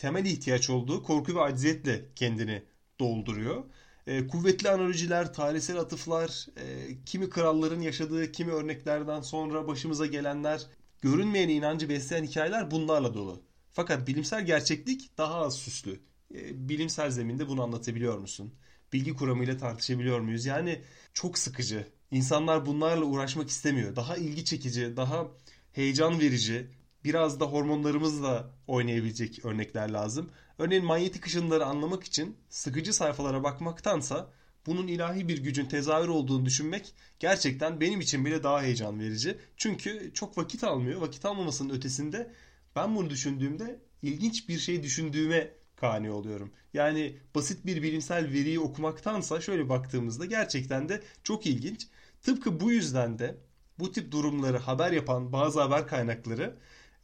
temel 0.01 0.25
ihtiyaç 0.25 0.71
olduğu 0.71 1.03
korku 1.03 1.35
ve 1.35 1.41
acziyetle 1.41 2.05
kendini 2.17 2.63
dolduruyor. 3.01 3.65
E, 4.07 4.27
kuvvetli 4.27 4.71
analojiler, 4.71 5.35
tarihsel 5.35 5.79
atıflar, 5.79 6.47
e, 6.57 6.65
kimi 7.07 7.31
kralların 7.31 7.81
yaşadığı 7.81 8.33
kimi 8.33 8.53
örneklerden 8.53 9.21
sonra 9.21 9.67
başımıza 9.69 10.07
gelenler, 10.07 10.67
görünmeyen 11.03 11.49
inancı 11.49 11.89
besleyen 11.89 12.25
hikayeler 12.25 12.71
bunlarla 12.71 13.15
dolu. 13.15 13.43
Fakat 13.71 14.07
bilimsel 14.07 14.47
gerçeklik 14.47 15.19
daha 15.19 15.35
az 15.35 15.57
süslü. 15.57 16.01
E, 16.35 16.69
bilimsel 16.69 17.11
zeminde 17.11 17.49
bunu 17.49 17.63
anlatabiliyor 17.63 18.19
musun? 18.19 18.55
Bilgi 18.93 19.15
kuramıyla 19.15 19.57
tartışabiliyor 19.57 20.21
muyuz? 20.21 20.47
Yani 20.47 20.83
çok 21.15 21.39
sıkıcı. 21.39 21.89
İnsanlar 22.11 22.67
bunlarla 22.67 23.05
uğraşmak 23.05 23.49
istemiyor. 23.51 23.97
Daha 23.97 24.17
ilgi 24.17 24.45
çekici, 24.45 24.97
daha 24.97 25.29
heyecan 25.73 26.21
verici, 26.21 26.67
biraz 27.05 27.41
da 27.41 27.45
hormonlarımızla 27.45 28.51
oynayabilecek 28.67 29.45
örnekler 29.45 29.91
lazım. 29.91 30.31
Örneğin 30.59 30.85
manyetik 30.85 31.27
ışınları 31.27 31.65
anlamak 31.65 32.05
için 32.05 32.37
sıkıcı 32.49 32.93
sayfalara 32.93 33.45
bakmaktansa 33.45 34.31
bunun 34.67 34.87
ilahi 34.87 35.29
bir 35.29 35.39
gücün 35.39 35.67
tezahür 35.67 36.09
olduğunu 36.09 36.45
düşünmek 36.45 36.95
gerçekten 37.19 37.81
benim 37.81 38.01
için 38.01 38.25
bile 38.25 38.43
daha 38.43 38.63
heyecan 38.63 39.01
verici. 39.01 39.39
Çünkü 39.57 40.11
çok 40.15 40.39
vakit 40.39 40.65
almıyor. 40.65 41.01
Vakit 41.01 41.25
almamasının 41.25 41.75
ötesinde 41.75 42.33
ben 42.77 42.97
bunu 42.97 43.11
düşündüğümde 43.11 43.81
ilginç 44.03 44.49
bir 44.49 44.59
şey 44.59 44.83
düşündüğüme 44.83 45.51
kani 45.77 46.11
oluyorum. 46.11 46.53
Yani 46.75 47.17
basit 47.35 47.67
bir 47.67 47.83
bilimsel 47.83 48.25
veriyi 48.25 48.61
okumaktansa 48.61 49.41
şöyle 49.41 49.69
baktığımızda 49.69 50.27
gerçekten 50.27 50.89
de 50.89 51.03
çok 51.23 51.47
ilginç. 51.47 51.89
Tıpkı 52.23 52.61
bu 52.61 52.73
yüzden 52.73 53.19
de 53.19 53.37
bu 53.79 53.93
tip 53.93 54.13
durumları 54.13 54.59
haber 54.59 54.93
yapan 54.93 55.33
bazı 55.33 55.61
haber 55.61 55.87
kaynakları 55.87 56.57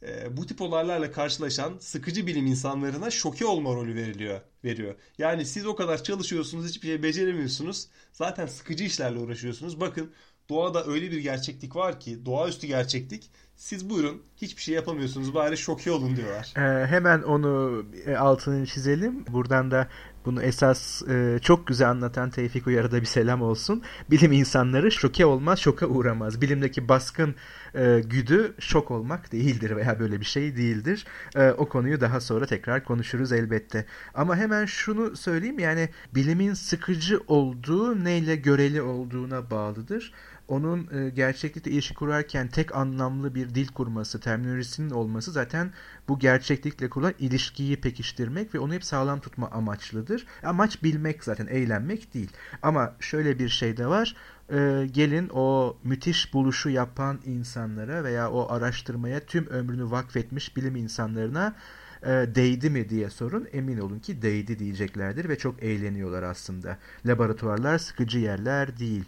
e, 0.03 0.37
bu 0.37 0.45
tip 0.45 0.61
olaylarla 0.61 1.11
karşılaşan 1.11 1.77
sıkıcı 1.79 2.27
bilim 2.27 2.45
insanlarına 2.45 3.11
şoke 3.11 3.45
olma 3.45 3.73
rolü 3.73 3.95
veriliyor, 3.95 4.41
veriyor. 4.63 4.95
Yani 5.17 5.45
siz 5.45 5.65
o 5.65 5.75
kadar 5.75 6.03
çalışıyorsunuz, 6.03 6.69
hiçbir 6.69 6.87
şey 6.87 7.03
beceremiyorsunuz. 7.03 7.87
Zaten 8.13 8.45
sıkıcı 8.45 8.83
işlerle 8.83 9.19
uğraşıyorsunuz. 9.19 9.79
Bakın 9.79 10.11
doğada 10.49 10.85
öyle 10.85 11.11
bir 11.11 11.19
gerçeklik 11.19 11.75
var 11.75 11.99
ki, 11.99 12.25
doğaüstü 12.25 12.67
gerçeklik. 12.67 13.31
Siz 13.55 13.89
buyurun 13.89 14.23
hiçbir 14.35 14.61
şey 14.61 14.75
yapamıyorsunuz 14.75 15.33
bari 15.33 15.57
şoke 15.57 15.91
olun 15.91 16.15
diyorlar. 16.15 16.53
Ee, 16.57 16.87
hemen 16.87 17.21
onu 17.21 17.85
e, 18.05 18.15
altını 18.15 18.65
çizelim. 18.65 19.25
Buradan 19.27 19.71
da 19.71 19.87
bunu 20.27 20.41
esas 20.41 21.03
e, 21.09 21.39
çok 21.41 21.67
güzel 21.67 21.89
anlatan 21.89 22.29
Tevfik 22.29 22.67
Uyar'a 22.67 22.91
da 22.91 23.01
bir 23.01 23.05
selam 23.05 23.41
olsun. 23.41 23.83
Bilim 24.11 24.31
insanları 24.31 24.91
şoke 24.91 25.25
olmaz, 25.25 25.59
şoka 25.59 25.87
uğramaz. 25.87 26.41
Bilimdeki 26.41 26.89
baskın 26.89 27.35
e, 27.75 28.01
güdü 28.05 28.53
şok 28.59 28.91
olmak 28.91 29.31
değildir 29.31 29.75
veya 29.75 29.99
böyle 29.99 30.19
bir 30.19 30.25
şey 30.25 30.57
değildir. 30.57 31.05
E, 31.35 31.51
o 31.51 31.69
konuyu 31.69 32.01
daha 32.01 32.19
sonra 32.21 32.45
tekrar 32.45 32.83
konuşuruz 32.83 33.31
elbette. 33.31 33.85
Ama 34.13 34.35
hemen 34.35 34.65
şunu 34.65 35.17
söyleyeyim 35.17 35.59
yani 35.59 35.89
bilimin 36.15 36.53
sıkıcı 36.53 37.19
olduğu 37.27 38.03
neyle 38.03 38.35
göreli 38.35 38.81
olduğuna 38.81 39.51
bağlıdır 39.51 40.13
onun 40.47 40.87
e, 40.93 41.09
gerçeklikle 41.09 41.71
ilişki 41.71 41.95
kurarken 41.95 42.47
tek 42.47 42.75
anlamlı 42.75 43.35
bir 43.35 43.55
dil 43.55 43.67
kurması, 43.67 44.19
terminolojisinin 44.19 44.89
olması 44.89 45.31
zaten 45.31 45.71
bu 46.07 46.19
gerçeklikle 46.19 46.89
kurulan 46.89 47.13
ilişkiyi 47.19 47.81
pekiştirmek 47.81 48.55
ve 48.55 48.59
onu 48.59 48.73
hep 48.73 48.83
sağlam 48.83 49.19
tutma 49.19 49.51
amaçlıdır. 49.51 50.25
Amaç 50.43 50.83
bilmek 50.83 51.23
zaten, 51.23 51.47
eğlenmek 51.47 52.13
değil. 52.13 52.31
Ama 52.61 52.95
şöyle 52.99 53.39
bir 53.39 53.49
şey 53.49 53.77
de 53.77 53.87
var. 53.87 54.15
E, 54.49 54.87
gelin 54.91 55.29
o 55.33 55.77
müthiş 55.83 56.33
buluşu 56.33 56.69
yapan 56.69 57.19
insanlara 57.25 58.03
veya 58.03 58.31
o 58.31 58.51
araştırmaya 58.51 59.19
tüm 59.19 59.47
ömrünü 59.47 59.91
vakfetmiş 59.91 60.55
bilim 60.55 60.75
insanlarına 60.75 61.55
e, 62.03 62.09
değdi 62.09 62.69
mi 62.69 62.89
diye 62.89 63.09
sorun. 63.09 63.47
Emin 63.53 63.77
olun 63.77 63.99
ki 63.99 64.21
değdi 64.21 64.59
diyeceklerdir 64.59 65.29
ve 65.29 65.37
çok 65.37 65.63
eğleniyorlar 65.63 66.23
aslında. 66.23 66.77
Laboratuvarlar 67.05 67.77
sıkıcı 67.77 68.19
yerler 68.19 68.79
değil. 68.79 69.05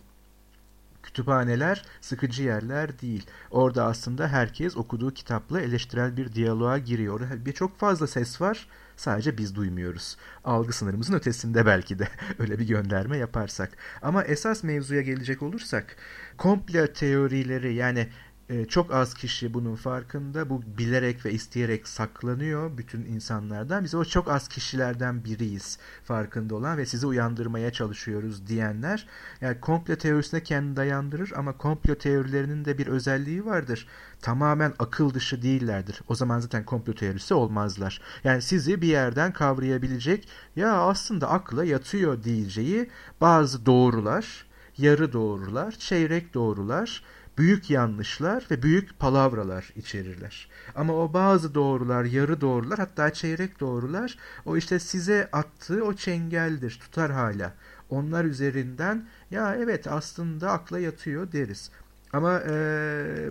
Kütüphaneler 1.04 1.86
sıkıcı 2.02 2.44
yerler 2.44 3.02
değil. 3.02 3.26
Orada 3.52 3.86
aslında 3.86 4.28
herkes 4.28 4.78
okuduğu 4.78 5.14
kitapla 5.14 5.62
eleştirel 5.62 6.18
bir 6.18 6.34
diyaloğa 6.34 6.78
giriyor. 6.78 7.22
Bir 7.46 7.54
çok 7.54 7.80
fazla 7.80 8.08
ses 8.08 8.42
var. 8.42 8.68
Sadece 8.98 9.38
biz 9.38 9.56
duymuyoruz. 9.56 10.18
Algı 10.44 10.74
sınırımızın 10.74 11.14
ötesinde 11.14 11.66
belki 11.66 12.00
de 12.00 12.08
öyle 12.40 12.60
bir 12.60 12.68
gönderme 12.68 13.18
yaparsak. 13.18 13.72
Ama 14.02 14.24
esas 14.24 14.64
mevzuya 14.64 15.02
gelecek 15.02 15.42
olursak 15.44 15.96
komplo 16.38 16.88
teorileri 16.88 17.74
yani 17.74 18.08
ee, 18.50 18.66
çok 18.66 18.94
az 18.94 19.14
kişi 19.14 19.54
bunun 19.54 19.76
farkında. 19.76 20.50
Bu 20.50 20.62
bilerek 20.78 21.26
ve 21.26 21.32
isteyerek 21.34 21.88
saklanıyor 21.88 22.78
bütün 22.78 23.06
insanlardan. 23.06 23.84
Biz 23.84 23.96
o 23.96 24.06
çok 24.06 24.32
az 24.32 24.48
kişilerden 24.48 25.24
biriyiz 25.24 25.78
farkında 26.04 26.56
olan 26.56 26.78
ve 26.78 26.86
sizi 26.86 27.08
uyandırmaya 27.08 27.72
çalışıyoruz 27.72 28.48
diyenler. 28.48 29.08
Yani 29.42 29.60
komplo 29.60 29.96
teorisine 29.96 30.44
kendi 30.44 30.76
dayandırır 30.76 31.32
ama 31.36 31.58
komplo 31.58 31.96
teorilerinin 31.96 32.66
de 32.66 32.78
bir 32.78 32.88
özelliği 32.88 33.46
vardır. 33.46 33.88
Tamamen 34.22 34.74
akıl 34.80 35.14
dışı 35.14 35.42
değillerdir. 35.42 36.02
O 36.08 36.16
zaman 36.16 36.40
zaten 36.40 36.66
komplo 36.66 36.94
teorisi 36.94 37.34
olmazlar. 37.34 38.02
Yani 38.24 38.42
sizi 38.42 38.82
bir 38.82 38.88
yerden 38.88 39.34
kavrayabilecek 39.34 40.28
ya 40.56 40.74
aslında 40.74 41.30
akla 41.30 41.66
yatıyor 41.66 42.24
diyeceği 42.24 42.90
bazı 43.22 43.66
doğrular, 43.66 44.46
yarı 44.78 45.14
doğrular, 45.14 45.72
çeyrek 45.72 46.34
doğrular, 46.34 47.04
büyük 47.40 47.70
yanlışlar 47.70 48.48
ve 48.52 48.64
büyük 48.64 49.00
palavralar 49.00 49.74
içerirler. 49.76 50.50
Ama 50.76 50.94
o 50.94 51.14
bazı 51.14 51.56
doğrular, 51.56 52.04
yarı 52.04 52.42
doğrular 52.42 52.80
hatta 52.80 53.14
çeyrek 53.14 53.60
doğrular 53.60 54.18
o 54.46 54.58
işte 54.58 54.80
size 54.80 55.30
attığı 55.32 55.86
o 55.86 55.94
çengeldir, 55.94 56.80
tutar 56.82 57.12
hala. 57.12 57.54
Onlar 57.90 58.26
üzerinden 58.26 59.06
ya 59.32 59.56
evet 59.56 59.88
aslında 59.88 60.52
akla 60.52 60.80
yatıyor 60.80 61.32
deriz. 61.32 61.72
Ama 62.14 62.42
e, 62.50 62.56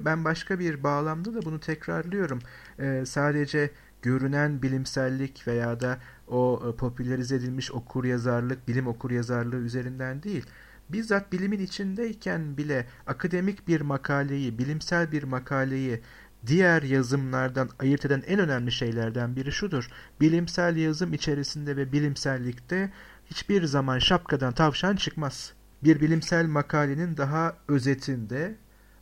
ben 0.05 0.25
başka 0.25 0.59
bir 0.59 0.83
bağlamda 0.83 1.35
da 1.35 1.43
bunu 1.43 1.61
tekrarlıyorum. 1.61 2.39
E, 2.79 3.07
sadece 3.07 3.71
görünen 4.03 4.63
bilimsellik 4.63 5.47
veya 5.47 5.81
da 5.81 5.99
o 6.29 6.63
e, 6.69 6.77
popülerize 6.77 7.37
edilmiş 7.37 7.73
okur 7.73 8.05
yazarlık, 8.05 8.69
bilim 8.69 8.87
okur 8.87 9.11
yazarlığı 9.11 9.57
üzerinden 9.57 10.23
değil 10.23 10.47
bizzat 10.91 11.33
bilimin 11.33 11.59
içindeyken 11.59 12.57
bile 12.57 12.87
akademik 13.07 13.69
bir 13.69 13.81
makaleyi, 13.81 14.59
bilimsel 14.59 15.13
bir 15.13 15.23
makaleyi 15.23 16.01
diğer 16.47 16.83
yazımlardan 16.83 17.71
ayırt 17.79 18.05
eden 18.07 18.23
en 18.27 18.39
önemli 18.39 18.73
şeylerden 18.73 19.37
biri 19.37 19.53
şudur. 19.53 19.89
Bilimsel 20.21 20.77
yazım 20.77 21.13
içerisinde 21.13 21.77
ve 21.77 21.93
bilimsellikte 21.93 22.93
hiçbir 23.27 23.65
zaman 23.65 23.99
şapkadan 23.99 24.53
tavşan 24.53 24.97
çıkmaz. 24.97 25.53
Bir 25.85 26.01
bilimsel 26.01 26.47
makalenin 26.47 27.17
daha 27.17 27.57
özetinde, 27.69 28.55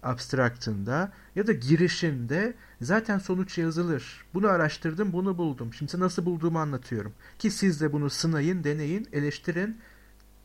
abstraktında 0.02 1.12
ya 1.36 1.46
da 1.46 1.52
girişinde 1.52 2.54
zaten 2.80 3.18
sonuç 3.18 3.58
yazılır. 3.58 4.24
Bunu 4.34 4.48
araştırdım, 4.48 5.12
bunu 5.12 5.38
buldum. 5.38 5.74
Şimdi 5.74 6.00
nasıl 6.00 6.24
bulduğumu 6.24 6.58
anlatıyorum. 6.58 7.12
Ki 7.38 7.50
siz 7.50 7.80
de 7.80 7.92
bunu 7.92 8.10
sınayın, 8.10 8.64
deneyin, 8.64 9.08
eleştirin 9.12 9.80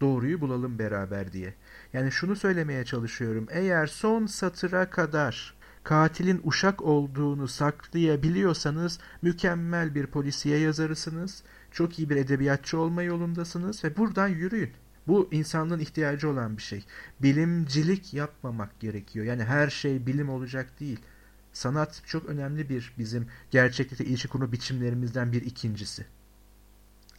doğruyu 0.01 0.41
bulalım 0.41 0.79
beraber 0.79 1.33
diye. 1.33 1.53
Yani 1.93 2.11
şunu 2.11 2.35
söylemeye 2.35 2.85
çalışıyorum. 2.85 3.47
Eğer 3.49 3.87
son 3.87 4.25
satıra 4.25 4.89
kadar 4.89 5.53
katilin 5.83 6.41
uşak 6.43 6.81
olduğunu 6.81 7.47
saklayabiliyorsanız 7.47 8.99
mükemmel 9.21 9.95
bir 9.95 10.07
polisiye 10.07 10.57
yazarısınız. 10.57 11.43
Çok 11.71 11.99
iyi 11.99 12.09
bir 12.09 12.15
edebiyatçı 12.15 12.79
olma 12.79 13.03
yolundasınız 13.03 13.83
ve 13.83 13.97
buradan 13.97 14.27
yürüyün. 14.27 14.71
Bu 15.07 15.29
insanlığın 15.31 15.79
ihtiyacı 15.79 16.29
olan 16.29 16.57
bir 16.57 16.61
şey. 16.61 16.85
Bilimcilik 17.21 18.13
yapmamak 18.13 18.79
gerekiyor. 18.79 19.25
Yani 19.25 19.43
her 19.43 19.69
şey 19.69 20.05
bilim 20.07 20.29
olacak 20.29 20.79
değil. 20.79 20.99
Sanat 21.53 22.01
çok 22.05 22.25
önemli 22.25 22.69
bir 22.69 22.93
bizim 22.97 23.27
gerçeklikle 23.51 24.05
ilişki 24.05 24.27
kurma 24.27 24.51
biçimlerimizden 24.51 25.31
bir 25.31 25.41
ikincisi. 25.41 26.05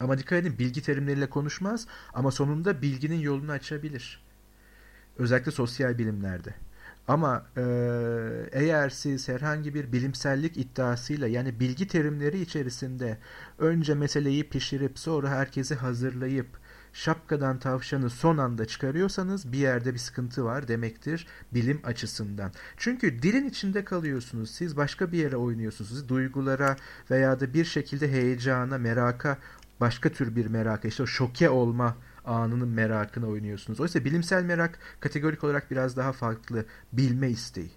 Ama 0.03 0.17
dikkat 0.17 0.39
edin 0.39 0.59
bilgi 0.59 0.81
terimleriyle 0.81 1.29
konuşmaz 1.29 1.87
ama 2.13 2.31
sonunda 2.31 2.81
bilginin 2.81 3.19
yolunu 3.19 3.51
açabilir. 3.51 4.23
Özellikle 5.17 5.51
sosyal 5.51 5.97
bilimlerde. 5.97 6.53
Ama 7.07 7.45
e, 7.57 7.63
eğer 8.51 8.89
siz 8.89 9.29
herhangi 9.29 9.73
bir 9.73 9.91
bilimsellik 9.91 10.57
iddiasıyla 10.57 11.27
yani 11.27 11.59
bilgi 11.59 11.87
terimleri 11.87 12.41
içerisinde 12.41 13.17
önce 13.59 13.93
meseleyi 13.93 14.49
pişirip 14.49 14.99
sonra 14.99 15.29
herkesi 15.29 15.75
hazırlayıp 15.75 16.47
şapkadan 16.93 17.59
tavşanı 17.59 18.09
son 18.09 18.37
anda 18.37 18.65
çıkarıyorsanız 18.65 19.51
bir 19.51 19.57
yerde 19.57 19.93
bir 19.93 19.99
sıkıntı 19.99 20.45
var 20.45 20.67
demektir 20.67 21.27
bilim 21.53 21.81
açısından. 21.83 22.51
Çünkü 22.77 23.21
dilin 23.21 23.49
içinde 23.49 23.85
kalıyorsunuz. 23.85 24.51
Siz 24.51 24.77
başka 24.77 25.11
bir 25.11 25.17
yere 25.17 25.37
oynuyorsunuz. 25.37 25.89
Siz 25.89 26.09
duygulara 26.09 26.75
veya 27.11 27.39
da 27.39 27.53
bir 27.53 27.65
şekilde 27.65 28.11
heyecana, 28.11 28.77
meraka 28.77 29.37
başka 29.83 30.11
tür 30.11 30.35
bir 30.35 30.45
merak, 30.45 30.85
işte 30.85 31.03
o 31.03 31.05
şoke 31.05 31.49
olma 31.49 31.97
anının 32.25 32.67
merakını 32.67 33.27
oynuyorsunuz. 33.27 33.79
Oysa 33.79 34.05
bilimsel 34.05 34.43
merak 34.43 34.79
kategorik 34.99 35.43
olarak 35.43 35.71
biraz 35.71 35.97
daha 35.97 36.11
farklı. 36.11 36.65
Bilme 36.93 37.29
isteği. 37.29 37.71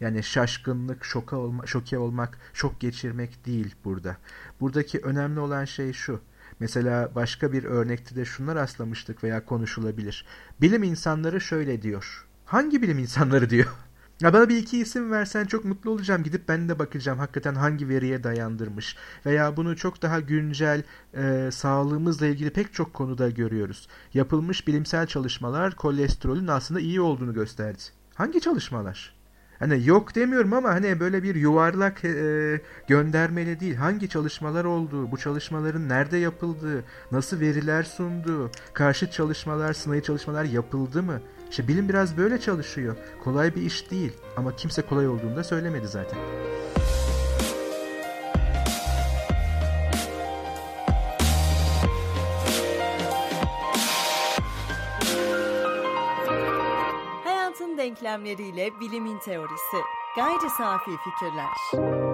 Yani 0.00 0.22
şaşkınlık, 0.22 1.04
şoka 1.04 1.36
olma, 1.36 1.66
şoke 1.66 1.98
olmak, 1.98 2.38
şok 2.52 2.80
geçirmek 2.80 3.46
değil 3.46 3.74
burada. 3.84 4.16
Buradaki 4.60 4.98
önemli 4.98 5.40
olan 5.40 5.64
şey 5.64 5.92
şu. 5.92 6.20
Mesela 6.60 7.14
başka 7.14 7.52
bir 7.52 7.64
örnekte 7.64 8.16
de 8.16 8.24
şunlar 8.24 8.54
rastlamıştık 8.54 9.24
veya 9.24 9.44
konuşulabilir. 9.44 10.26
Bilim 10.60 10.82
insanları 10.82 11.40
şöyle 11.40 11.82
diyor. 11.82 12.26
Hangi 12.44 12.82
bilim 12.82 12.98
insanları 12.98 13.50
diyor? 13.50 13.68
Ya 14.24 14.32
bana 14.32 14.48
bir 14.48 14.56
iki 14.56 14.78
isim 14.78 15.10
versen 15.10 15.44
çok 15.44 15.64
mutlu 15.64 15.90
olacağım. 15.90 16.22
Gidip 16.22 16.48
ben 16.48 16.68
de 16.68 16.78
bakacağım 16.78 17.18
hakikaten 17.18 17.54
hangi 17.54 17.88
veriye 17.88 18.24
dayandırmış. 18.24 18.96
Veya 19.26 19.56
bunu 19.56 19.76
çok 19.76 20.02
daha 20.02 20.20
güncel 20.20 20.82
e, 21.14 21.50
sağlığımızla 21.52 22.26
ilgili 22.26 22.50
pek 22.50 22.74
çok 22.74 22.94
konuda 22.94 23.30
görüyoruz. 23.30 23.88
Yapılmış 24.14 24.66
bilimsel 24.66 25.06
çalışmalar 25.06 25.76
kolesterolün 25.76 26.46
aslında 26.46 26.80
iyi 26.80 27.00
olduğunu 27.00 27.34
gösterdi. 27.34 27.82
Hangi 28.14 28.40
çalışmalar? 28.40 29.14
Hani 29.58 29.86
yok 29.86 30.14
demiyorum 30.14 30.52
ama 30.52 30.68
hani 30.70 31.00
böyle 31.00 31.22
bir 31.22 31.34
yuvarlak 31.34 32.04
e, 32.04 32.60
göndermeli 32.88 33.60
değil. 33.60 33.74
Hangi 33.74 34.08
çalışmalar 34.08 34.64
olduğu, 34.64 35.12
bu 35.12 35.16
çalışmaların 35.16 35.88
nerede 35.88 36.16
yapıldığı, 36.16 36.84
nasıl 37.12 37.40
veriler 37.40 37.82
sunduğu, 37.82 38.50
karşıt 38.74 39.12
çalışmalar, 39.12 39.72
sınayı 39.72 40.02
çalışmalar 40.02 40.44
yapıldı 40.44 41.02
mı? 41.02 41.20
İşte 41.50 41.68
bilim 41.68 41.88
biraz 41.88 42.16
böyle 42.16 42.40
çalışıyor. 42.40 42.96
Kolay 43.24 43.54
bir 43.54 43.62
iş 43.62 43.90
değil 43.90 44.12
ama 44.36 44.56
kimse 44.56 44.82
kolay 44.82 45.08
olduğunu 45.08 45.36
da 45.36 45.44
söylemedi 45.44 45.88
zaten. 45.88 46.18
denklemleriyle 57.84 58.80
bilimin 58.80 59.18
teorisi. 59.18 59.76
Gayri 60.16 60.50
safi 60.58 60.90
fikirler. 61.04 62.13